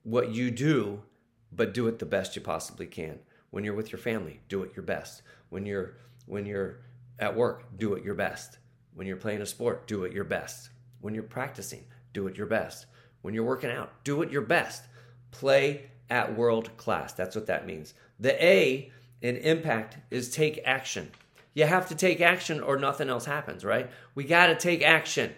what 0.03 0.31
you 0.31 0.51
do, 0.51 1.03
but 1.51 1.73
do 1.73 1.87
it 1.89 1.99
the 1.99 2.07
best 2.07 2.37
you 2.37 2.43
possibly 2.43 2.87
can. 2.87 3.21
When 3.51 3.65
you're 3.65 3.75
with 3.75 3.91
your 3.93 3.99
family, 3.99 4.41
do 4.49 4.63
it 4.63 4.73
your 4.77 4.85
best. 4.85 5.23
When 5.49 5.65
you're 5.65 5.95
when 6.27 6.47
you're 6.47 6.81
at 7.19 7.37
work, 7.37 7.65
do 7.79 7.95
it 7.95 8.05
your 8.05 8.15
best. 8.15 8.59
When 8.95 9.07
you're 9.07 9.17
playing 9.17 9.43
a 9.43 9.47
sport, 9.47 9.87
do 9.87 10.05
it 10.05 10.13
your 10.13 10.25
best. 10.25 10.71
When 11.01 11.15
you're 11.15 11.23
practicing, 11.23 11.85
do 12.13 12.27
it 12.27 12.37
your 12.37 12.47
best. 12.47 12.87
When 13.23 13.35
you're 13.35 13.45
working 13.45 13.71
out, 13.71 14.05
do 14.05 14.23
it 14.23 14.31
your 14.31 14.43
best. 14.43 14.85
Play 15.31 15.91
at 16.11 16.37
world 16.37 16.77
class. 16.77 17.13
That's 17.13 17.35
what 17.35 17.47
that 17.47 17.67
means. 17.67 17.95
The 18.21 18.43
A 18.45 18.93
in 19.23 19.37
impact 19.37 19.99
is 20.11 20.31
take 20.31 20.61
action. 20.65 21.11
You 21.55 21.67
have 21.67 21.89
to 21.89 21.95
take 21.95 22.21
action 22.21 22.61
or 22.61 22.77
nothing 22.77 23.09
else 23.09 23.25
happens, 23.25 23.65
right? 23.65 23.91
We 24.15 24.25
got 24.25 24.47
to 24.47 24.57
take 24.57 24.83
action. 24.83 25.33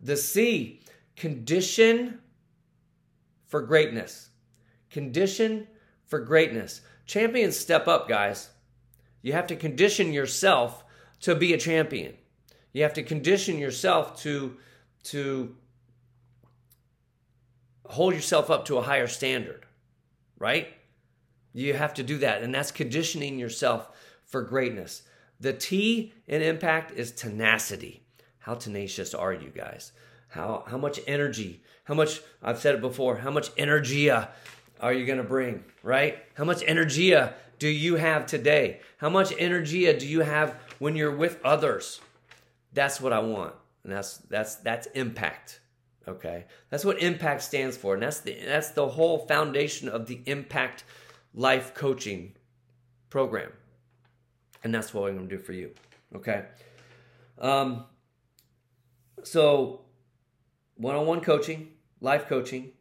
The 0.00 0.16
C, 0.16 0.80
condition 1.16 2.20
for 3.46 3.62
greatness. 3.62 4.30
Condition 4.90 5.66
for 6.04 6.20
greatness. 6.20 6.80
Champions 7.06 7.56
step 7.56 7.86
up, 7.86 8.08
guys. 8.08 8.50
You 9.22 9.32
have 9.32 9.46
to 9.48 9.56
condition 9.56 10.12
yourself 10.12 10.84
to 11.20 11.34
be 11.34 11.52
a 11.52 11.58
champion. 11.58 12.14
You 12.72 12.82
have 12.82 12.94
to 12.94 13.02
condition 13.02 13.58
yourself 13.58 14.20
to 14.22 14.56
to 15.04 15.56
hold 17.86 18.14
yourself 18.14 18.50
up 18.50 18.66
to 18.66 18.76
a 18.76 18.82
higher 18.82 19.06
standard 19.06 19.64
right? 20.38 20.68
You 21.52 21.74
have 21.74 21.94
to 21.94 22.02
do 22.02 22.18
that, 22.18 22.42
and 22.42 22.54
that's 22.54 22.70
conditioning 22.70 23.38
yourself 23.38 23.90
for 24.24 24.42
greatness. 24.42 25.02
The 25.40 25.52
T 25.52 26.12
in 26.26 26.42
impact 26.42 26.92
is 26.92 27.12
tenacity. 27.12 28.02
How 28.38 28.54
tenacious 28.54 29.14
are 29.14 29.32
you 29.32 29.50
guys? 29.50 29.92
How 30.28 30.64
how 30.66 30.78
much 30.78 31.00
energy? 31.06 31.62
How 31.84 31.94
much 31.94 32.20
I've 32.42 32.58
said 32.58 32.74
it 32.74 32.80
before, 32.80 33.16
how 33.16 33.30
much 33.30 33.54
energia 33.56 34.28
are 34.80 34.92
you 34.92 35.06
going 35.06 35.18
to 35.18 35.24
bring, 35.24 35.64
right? 35.82 36.18
How 36.34 36.44
much 36.44 36.60
energia 36.60 37.32
do 37.58 37.68
you 37.68 37.96
have 37.96 38.26
today? 38.26 38.80
How 38.98 39.08
much 39.08 39.30
energia 39.30 39.98
do 39.98 40.06
you 40.06 40.20
have 40.20 40.54
when 40.78 40.96
you're 40.96 41.14
with 41.14 41.40
others? 41.44 42.00
That's 42.72 43.00
what 43.00 43.12
I 43.12 43.20
want. 43.20 43.54
And 43.84 43.92
that's 43.92 44.18
that's 44.18 44.56
that's 44.56 44.86
impact. 44.88 45.60
Okay? 46.06 46.44
That's 46.70 46.84
what 46.84 47.00
impact 47.02 47.42
stands 47.42 47.76
for. 47.76 47.94
And 47.94 48.02
that's 48.02 48.20
the 48.20 48.36
that's 48.44 48.70
the 48.70 48.88
whole 48.88 49.18
foundation 49.18 49.88
of 49.88 50.06
the 50.06 50.20
impact 50.26 50.84
life 51.34 51.74
coaching 51.74 52.34
program. 53.10 53.52
And 54.64 54.74
that's 54.74 54.92
what 54.92 55.08
I'm 55.08 55.16
going 55.16 55.28
to 55.28 55.36
do 55.36 55.42
for 55.42 55.52
you. 55.52 55.70
Okay? 56.14 56.44
Um 57.40 57.84
so 59.22 59.80
one-on-one 60.76 61.20
coaching, 61.20 61.68
life 62.00 62.26
coaching. 62.26 62.72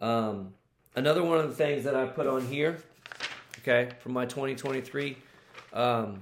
Um 0.00 0.54
another 0.94 1.22
one 1.22 1.38
of 1.38 1.48
the 1.48 1.54
things 1.54 1.84
that 1.84 1.94
I 1.94 2.06
put 2.06 2.26
on 2.26 2.46
here, 2.46 2.78
okay, 3.60 3.90
from 4.00 4.12
my 4.12 4.26
2023 4.26 5.16
um, 5.74 6.20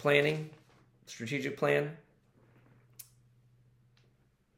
planning, 0.00 0.48
strategic 1.04 1.58
plan, 1.58 1.94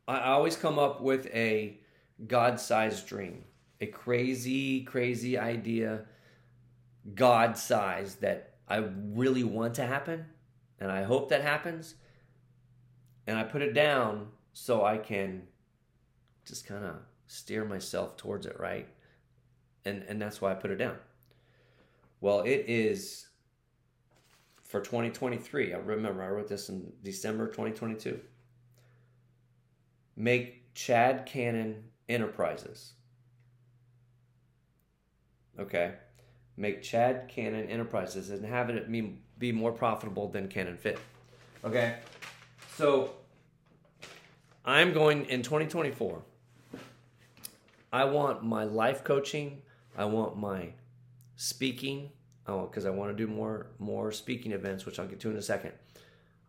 I 0.07 0.31
always 0.31 0.55
come 0.55 0.79
up 0.79 1.01
with 1.01 1.27
a 1.35 1.81
God 2.29 2.61
sized 2.61 3.09
dream, 3.09 3.43
a 3.81 3.87
crazy, 3.87 4.85
crazy 4.85 5.37
idea, 5.37 6.03
God 7.17 7.59
sized 7.59 8.21
that 8.21 8.55
I 8.69 8.85
really 9.13 9.43
want 9.43 9.75
to 9.75 9.85
happen, 9.85 10.27
and 10.79 10.93
I 10.93 11.03
hope 11.03 11.29
that 11.31 11.43
happens. 11.43 11.97
And 13.27 13.37
I 13.37 13.43
put 13.43 13.63
it 13.63 13.73
down 13.73 14.29
so 14.53 14.85
I 14.85 14.97
can 14.97 15.43
just 16.45 16.69
kind 16.69 16.85
of 16.85 16.97
steer 17.27 17.65
myself 17.65 18.17
towards 18.17 18.47
it, 18.47 18.59
right? 18.61 18.89
And 19.85 20.05
and 20.05 20.23
that's 20.23 20.41
why 20.41 20.53
I 20.53 20.55
put 20.55 20.71
it 20.71 20.77
down. 20.77 20.99
Well, 22.21 22.43
it 22.43 22.65
is 22.69 23.27
for 24.73 24.81
2023. 24.81 25.75
I 25.75 25.77
remember 25.77 26.23
I 26.23 26.29
wrote 26.29 26.49
this 26.49 26.69
in 26.69 26.93
December 27.05 27.47
2022 27.47 28.19
make 30.17 30.75
Chad 30.75 31.27
Cannon 31.27 31.85
Enterprises. 32.09 32.93
Okay. 35.59 35.93
Make 36.57 36.83
Chad 36.83 37.29
Cannon 37.29 37.67
Enterprises 37.69 38.31
and 38.31 38.45
have 38.45 38.71
it 38.71 38.91
be, 39.39 39.53
more 39.53 39.73
profitable 39.73 40.29
than 40.29 40.49
Cannon 40.49 40.77
Fit. 40.77 40.99
Okay. 41.65 41.97
So 42.77 43.13
I'm 44.65 44.93
going 44.93 45.27
in 45.27 45.43
2024. 45.43 46.23
I 47.93 48.05
want 48.05 48.43
my 48.43 48.65
life 48.65 49.05
coaching. 49.05 49.63
I 49.97 50.07
want 50.07 50.37
my 50.37 50.71
speaking. 51.37 52.11
Because 52.47 52.87
I 52.87 52.91
want 52.91 53.17
to 53.17 53.27
do 53.27 53.33
more 53.33 53.69
more 53.79 54.13
speaking 54.13 54.53
events, 54.53 54.85
which 54.85 54.99
I'll 54.99 55.07
get 55.07 55.21
to 55.21 55.31
in 55.31 55.37
a 55.37 55.43
second. 55.43 55.73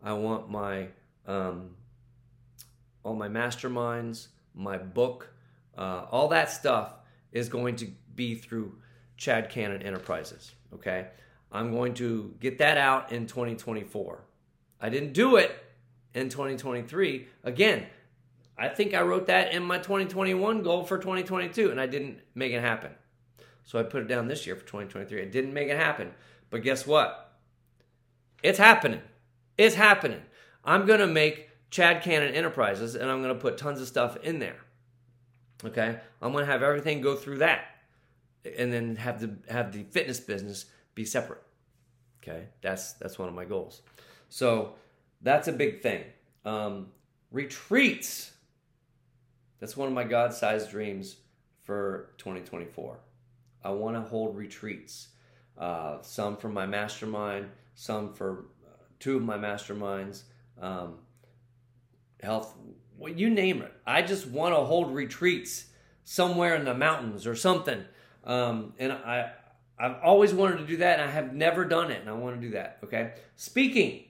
I 0.02 0.12
want 0.12 0.50
my 0.50 0.88
um, 1.26 1.70
all 3.02 3.14
my 3.14 3.28
masterminds, 3.28 4.28
my 4.54 4.78
book, 4.78 5.28
uh, 5.76 6.06
all 6.10 6.28
that 6.28 6.50
stuff 6.50 6.94
is 7.32 7.48
going 7.48 7.76
to 7.76 7.88
be 8.14 8.34
through 8.34 8.76
Chad 9.16 9.50
Cannon 9.50 9.82
Enterprises. 9.82 10.52
Okay. 10.72 11.08
I'm 11.52 11.70
going 11.70 11.94
to 11.94 12.34
get 12.40 12.58
that 12.58 12.76
out 12.76 13.12
in 13.12 13.26
2024. 13.28 14.24
I 14.80 14.88
didn't 14.88 15.12
do 15.12 15.36
it 15.36 15.52
in 16.12 16.28
2023. 16.28 17.28
Again, 17.44 17.86
I 18.58 18.68
think 18.68 18.92
I 18.92 19.02
wrote 19.02 19.26
that 19.26 19.52
in 19.52 19.62
my 19.62 19.78
2021 19.78 20.62
goal 20.62 20.84
for 20.84 20.98
2022 20.98 21.70
and 21.70 21.80
I 21.80 21.86
didn't 21.86 22.18
make 22.34 22.52
it 22.52 22.60
happen. 22.60 22.90
So 23.64 23.78
I 23.78 23.82
put 23.82 24.02
it 24.02 24.08
down 24.08 24.28
this 24.28 24.46
year 24.46 24.56
for 24.56 24.62
2023. 24.62 25.22
I 25.22 25.24
didn't 25.24 25.54
make 25.54 25.68
it 25.68 25.76
happen. 25.76 26.12
But 26.50 26.62
guess 26.62 26.86
what? 26.86 27.32
It's 28.42 28.58
happening. 28.58 29.00
It's 29.56 29.74
happening. 29.74 30.22
I'm 30.64 30.86
going 30.86 31.00
to 31.00 31.06
make 31.06 31.48
Chad 31.70 32.02
Cannon 32.02 32.34
Enterprises, 32.34 32.94
and 32.94 33.10
I'm 33.10 33.22
going 33.22 33.34
to 33.34 33.40
put 33.40 33.58
tons 33.58 33.80
of 33.80 33.88
stuff 33.88 34.16
in 34.22 34.38
there. 34.38 34.56
Okay, 35.64 35.98
I'm 36.20 36.32
going 36.32 36.44
to 36.44 36.50
have 36.50 36.62
everything 36.62 37.00
go 37.00 37.16
through 37.16 37.38
that, 37.38 37.64
and 38.58 38.72
then 38.72 38.96
have 38.96 39.20
the 39.20 39.36
have 39.52 39.72
the 39.72 39.84
fitness 39.84 40.20
business 40.20 40.66
be 40.94 41.04
separate. 41.04 41.42
Okay, 42.22 42.48
that's 42.60 42.92
that's 42.94 43.18
one 43.18 43.28
of 43.28 43.34
my 43.34 43.44
goals. 43.44 43.82
So 44.28 44.74
that's 45.22 45.48
a 45.48 45.52
big 45.52 45.82
thing. 45.82 46.04
Um, 46.44 46.88
retreats. 47.30 48.32
That's 49.58 49.76
one 49.76 49.88
of 49.88 49.94
my 49.94 50.04
God-sized 50.04 50.70
dreams 50.70 51.16
for 51.62 52.10
2024. 52.18 52.98
I 53.64 53.70
want 53.70 53.96
to 53.96 54.02
hold 54.02 54.36
retreats. 54.36 55.08
Uh, 55.56 56.02
some 56.02 56.36
for 56.36 56.48
my 56.48 56.66
mastermind, 56.66 57.48
some 57.74 58.12
for 58.12 58.46
uh, 58.66 58.70
two 58.98 59.16
of 59.16 59.22
my 59.22 59.38
masterminds. 59.38 60.22
Um, 60.60 60.98
health, 62.22 62.54
well, 62.98 63.12
you 63.12 63.30
name 63.30 63.62
it. 63.62 63.72
I 63.86 64.02
just 64.02 64.26
want 64.26 64.54
to 64.54 64.60
hold 64.60 64.94
retreats 64.94 65.66
somewhere 66.04 66.54
in 66.54 66.64
the 66.64 66.74
mountains 66.74 67.26
or 67.26 67.34
something. 67.34 67.84
Um, 68.24 68.74
and 68.78 68.92
I, 68.92 69.32
I've 69.78 69.96
always 70.02 70.32
wanted 70.32 70.58
to 70.58 70.66
do 70.66 70.76
that, 70.78 71.00
and 71.00 71.08
I 71.08 71.12
have 71.12 71.34
never 71.34 71.64
done 71.64 71.90
it, 71.90 72.00
and 72.00 72.08
I 72.08 72.12
want 72.12 72.40
to 72.40 72.40
do 72.40 72.52
that. 72.52 72.78
Okay. 72.84 73.12
Speaking, 73.36 74.04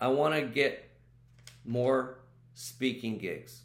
I 0.00 0.08
want 0.08 0.34
to 0.34 0.42
get 0.42 0.90
more 1.64 2.18
speaking 2.54 3.18
gigs. 3.18 3.62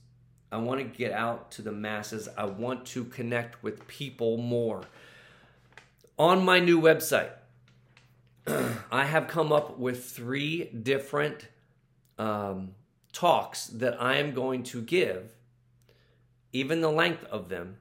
I 0.52 0.58
want 0.58 0.80
to 0.80 0.86
get 0.86 1.12
out 1.12 1.52
to 1.52 1.64
the 1.64 1.72
masses. 1.72 2.30
I 2.38 2.46
want 2.46 2.86
to 2.88 3.06
connect 3.06 3.64
with 3.64 3.88
people 3.88 4.38
more. 4.38 4.84
On 6.24 6.46
my 6.46 6.62
new 6.62 6.80
website, 6.80 7.32
I 8.48 9.04
have 9.04 9.28
come 9.28 9.52
up 9.52 9.78
with 9.78 10.06
three 10.06 10.64
different 10.64 11.50
um, 12.18 12.76
talks 13.12 13.68
that 13.68 14.02
I 14.02 14.20
am 14.20 14.34
going 14.34 14.64
to 14.64 14.82
give, 14.82 15.36
even 16.54 16.80
the 16.80 16.90
length 16.90 17.26
of 17.26 17.50
them, 17.50 17.76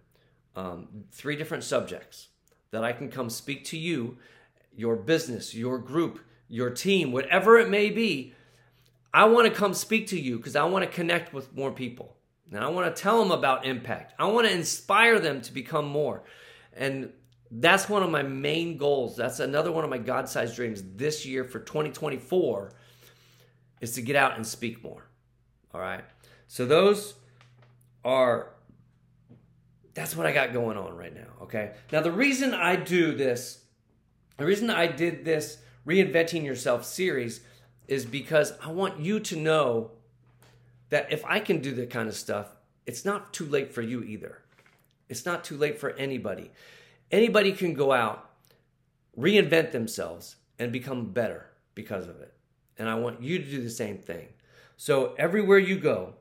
um, 0.57 1.05
three 1.13 1.37
different 1.37 1.63
subjects 1.63 2.31
that 2.73 2.83
I 2.83 2.93
can 2.93 3.11
come 3.11 3.31
speak 3.31 3.65
to 3.67 3.79
you, 3.79 4.17
your 4.75 4.97
business, 4.97 5.55
your 5.55 5.79
group, 5.79 6.19
your 6.49 6.71
team, 6.71 7.13
whatever 7.13 7.61
it 7.61 7.71
may 7.71 7.91
be. 7.91 8.35
I 9.15 9.27
want 9.27 9.47
to 9.47 9.55
come 9.55 9.73
speak 9.73 10.09
to 10.09 10.21
you 10.21 10.39
because 10.39 10.57
I 10.57 10.65
want 10.65 10.85
to 10.85 10.91
connect 10.91 11.33
with 11.33 11.55
more 11.55 11.71
people. 11.71 12.17
And 12.51 12.59
I 12.59 12.71
want 12.71 12.93
to 12.93 13.03
tell 13.03 13.21
them 13.21 13.31
about 13.31 13.65
impact. 13.65 14.15
I 14.19 14.27
want 14.27 14.49
to 14.49 14.53
inspire 14.53 15.21
them 15.21 15.43
to 15.43 15.53
become 15.53 15.87
more. 15.87 16.25
And 16.77 17.13
that's 17.55 17.89
one 17.89 18.03
of 18.03 18.11
my 18.11 18.23
main 18.23 18.79
goals. 18.79 19.15
That's 19.15 19.39
another 19.41 19.71
one 19.71 19.85
of 19.85 19.91
my 19.91 19.99
God 19.99 20.29
sized 20.29 20.57
dreams 20.57 20.83
this 20.97 21.27
year 21.27 21.45
for 21.45 21.61
2024 21.61 22.73
is 23.83 23.93
to 23.93 24.03
get 24.03 24.17
out 24.17 24.37
and 24.37 24.47
speak 24.47 24.83
more. 24.83 25.07
All 25.75 25.81
right. 25.81 26.05
So 26.47 26.65
those 26.65 27.15
are 28.05 28.55
that's 29.95 30.17
what 30.17 30.27
I 30.27 30.33
got 30.33 30.55
going 30.55 30.79
on 30.79 30.97
right 30.97 31.15
now. 31.15 31.29
Okay. 31.43 31.73
Now 31.93 32.01
the 32.01 32.11
reason 32.11 32.55
I 32.55 32.77
do 32.77 33.15
this, 33.15 33.63
the 34.39 34.47
reason 34.47 34.71
I 34.71 34.87
did 34.87 35.25
this 35.25 35.59
reinventing 35.87 36.45
yourself 36.45 36.87
series 36.87 37.43
is 37.87 38.07
because 38.07 38.55
I 38.65 38.71
want 38.71 39.01
you 39.01 39.21
to 39.21 39.37
know 39.37 39.91
that 40.89 41.13
if 41.13 41.23
I 41.27 41.41
can 41.41 41.61
do 41.61 41.75
that 41.75 41.91
kind 41.91 42.09
of 42.09 42.15
stuff, 42.15 42.57
it's 42.87 43.05
not 43.05 43.35
too 43.35 43.45
late 43.45 43.75
for 43.75 43.83
you 43.83 44.03
either. 44.03 44.39
It's 45.11 45.27
not 45.27 45.45
too 45.45 45.59
late 45.59 45.79
for 45.79 45.91
anybody. 45.91 46.51
Anybody 47.13 47.53
can 47.53 47.75
go 47.75 47.93
out, 47.93 48.31
reinvent 49.17 49.71
themselves, 49.71 50.37
and 50.59 50.73
become 50.73 51.13
better 51.13 51.47
because 51.75 52.09
of 52.09 52.21
it. 52.21 52.33
And 52.79 52.89
I 52.89 52.95
want 52.95 53.23
you 53.23 53.39
to 53.39 53.45
do 53.45 53.63
the 53.63 53.71
same 53.71 53.99
thing. 53.99 54.29
So 54.79 55.15
everywhere 55.19 55.59
you 55.59 55.79
go, 55.79 56.15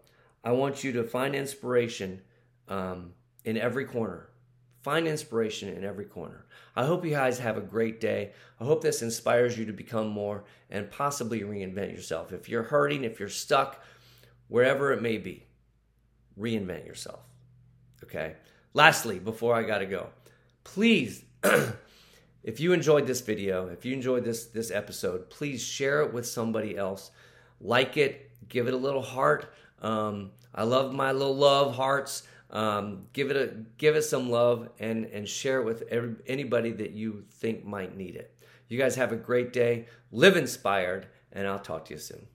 I 0.44 0.52
want 0.52 0.84
you 0.84 0.92
to 0.94 1.04
find 1.04 1.34
inspiration 1.34 2.22
um, 2.68 3.14
in 3.46 3.58
every 3.58 3.86
corner. 3.86 4.28
Find 4.82 5.08
inspiration 5.08 5.70
in 5.70 5.84
every 5.84 6.06
corner. 6.06 6.46
I 6.76 6.86
hope 6.86 7.06
you 7.06 7.12
guys 7.12 7.40
have 7.40 7.58
a 7.58 7.62
great 7.62 8.02
day. 8.02 8.32
I 8.60 8.64
hope 8.64 8.82
this 8.82 9.02
inspires 9.02 9.58
you 9.58 9.66
to 9.66 9.74
become 9.74 10.10
more 10.10 10.44
and 10.70 10.90
possibly 10.90 11.42
reinvent 11.42 11.96
yourself. 11.96 12.34
If 12.34 12.50
you're 12.50 12.64
hurting, 12.64 13.04
if 13.04 13.20
you're 13.20 13.30
stuck, 13.30 13.84
wherever 14.48 14.92
it 14.92 15.02
may 15.02 15.18
be, 15.18 15.46
reinvent 16.40 16.88
yourself. 16.88 17.22
Okay? 18.04 18.36
Lastly, 18.74 19.20
before 19.20 19.54
I 19.54 19.64
got 19.64 19.80
to 19.80 19.86
go, 19.86 20.10
please 20.64 21.24
if 22.44 22.60
you 22.60 22.74
enjoyed 22.74 23.08
this 23.08 23.22
video, 23.22 23.68
if 23.68 23.86
you 23.86 23.94
enjoyed 23.94 24.24
this 24.24 24.46
this 24.46 24.72
episode, 24.72 25.30
please 25.30 25.64
share 25.64 26.02
it 26.02 26.14
with 26.14 26.26
somebody 26.26 26.78
else. 26.78 27.12
Like 27.60 27.98
it, 27.98 28.32
give 28.50 28.68
it 28.68 28.74
a 28.74 28.78
little 28.78 29.02
heart. 29.02 29.54
Um, 29.82 30.32
I 30.54 30.64
love 30.64 30.94
my 30.94 31.12
little 31.12 31.36
love 31.36 31.76
hearts. 31.76 32.24
Um, 32.50 33.08
give 33.14 33.32
it 33.32 33.38
a 33.38 33.56
give 33.78 33.96
it 33.96 34.04
some 34.04 34.30
love 34.30 34.70
and 34.80 35.06
and 35.06 35.28
share 35.28 35.62
it 35.62 35.66
with 35.66 35.84
every, 35.90 36.16
anybody 36.28 36.72
that 36.72 36.92
you 36.92 37.26
think 37.32 37.66
might 37.66 37.96
need 37.96 38.16
it. 38.16 38.36
You 38.68 38.78
guys 38.78 38.96
have 38.96 39.12
a 39.12 39.18
great 39.18 39.54
day. 39.54 39.88
Live 40.12 40.38
inspired, 40.38 41.08
and 41.32 41.48
I'll 41.48 41.60
talk 41.60 41.86
to 41.86 41.94
you 41.94 42.00
soon. 42.00 42.28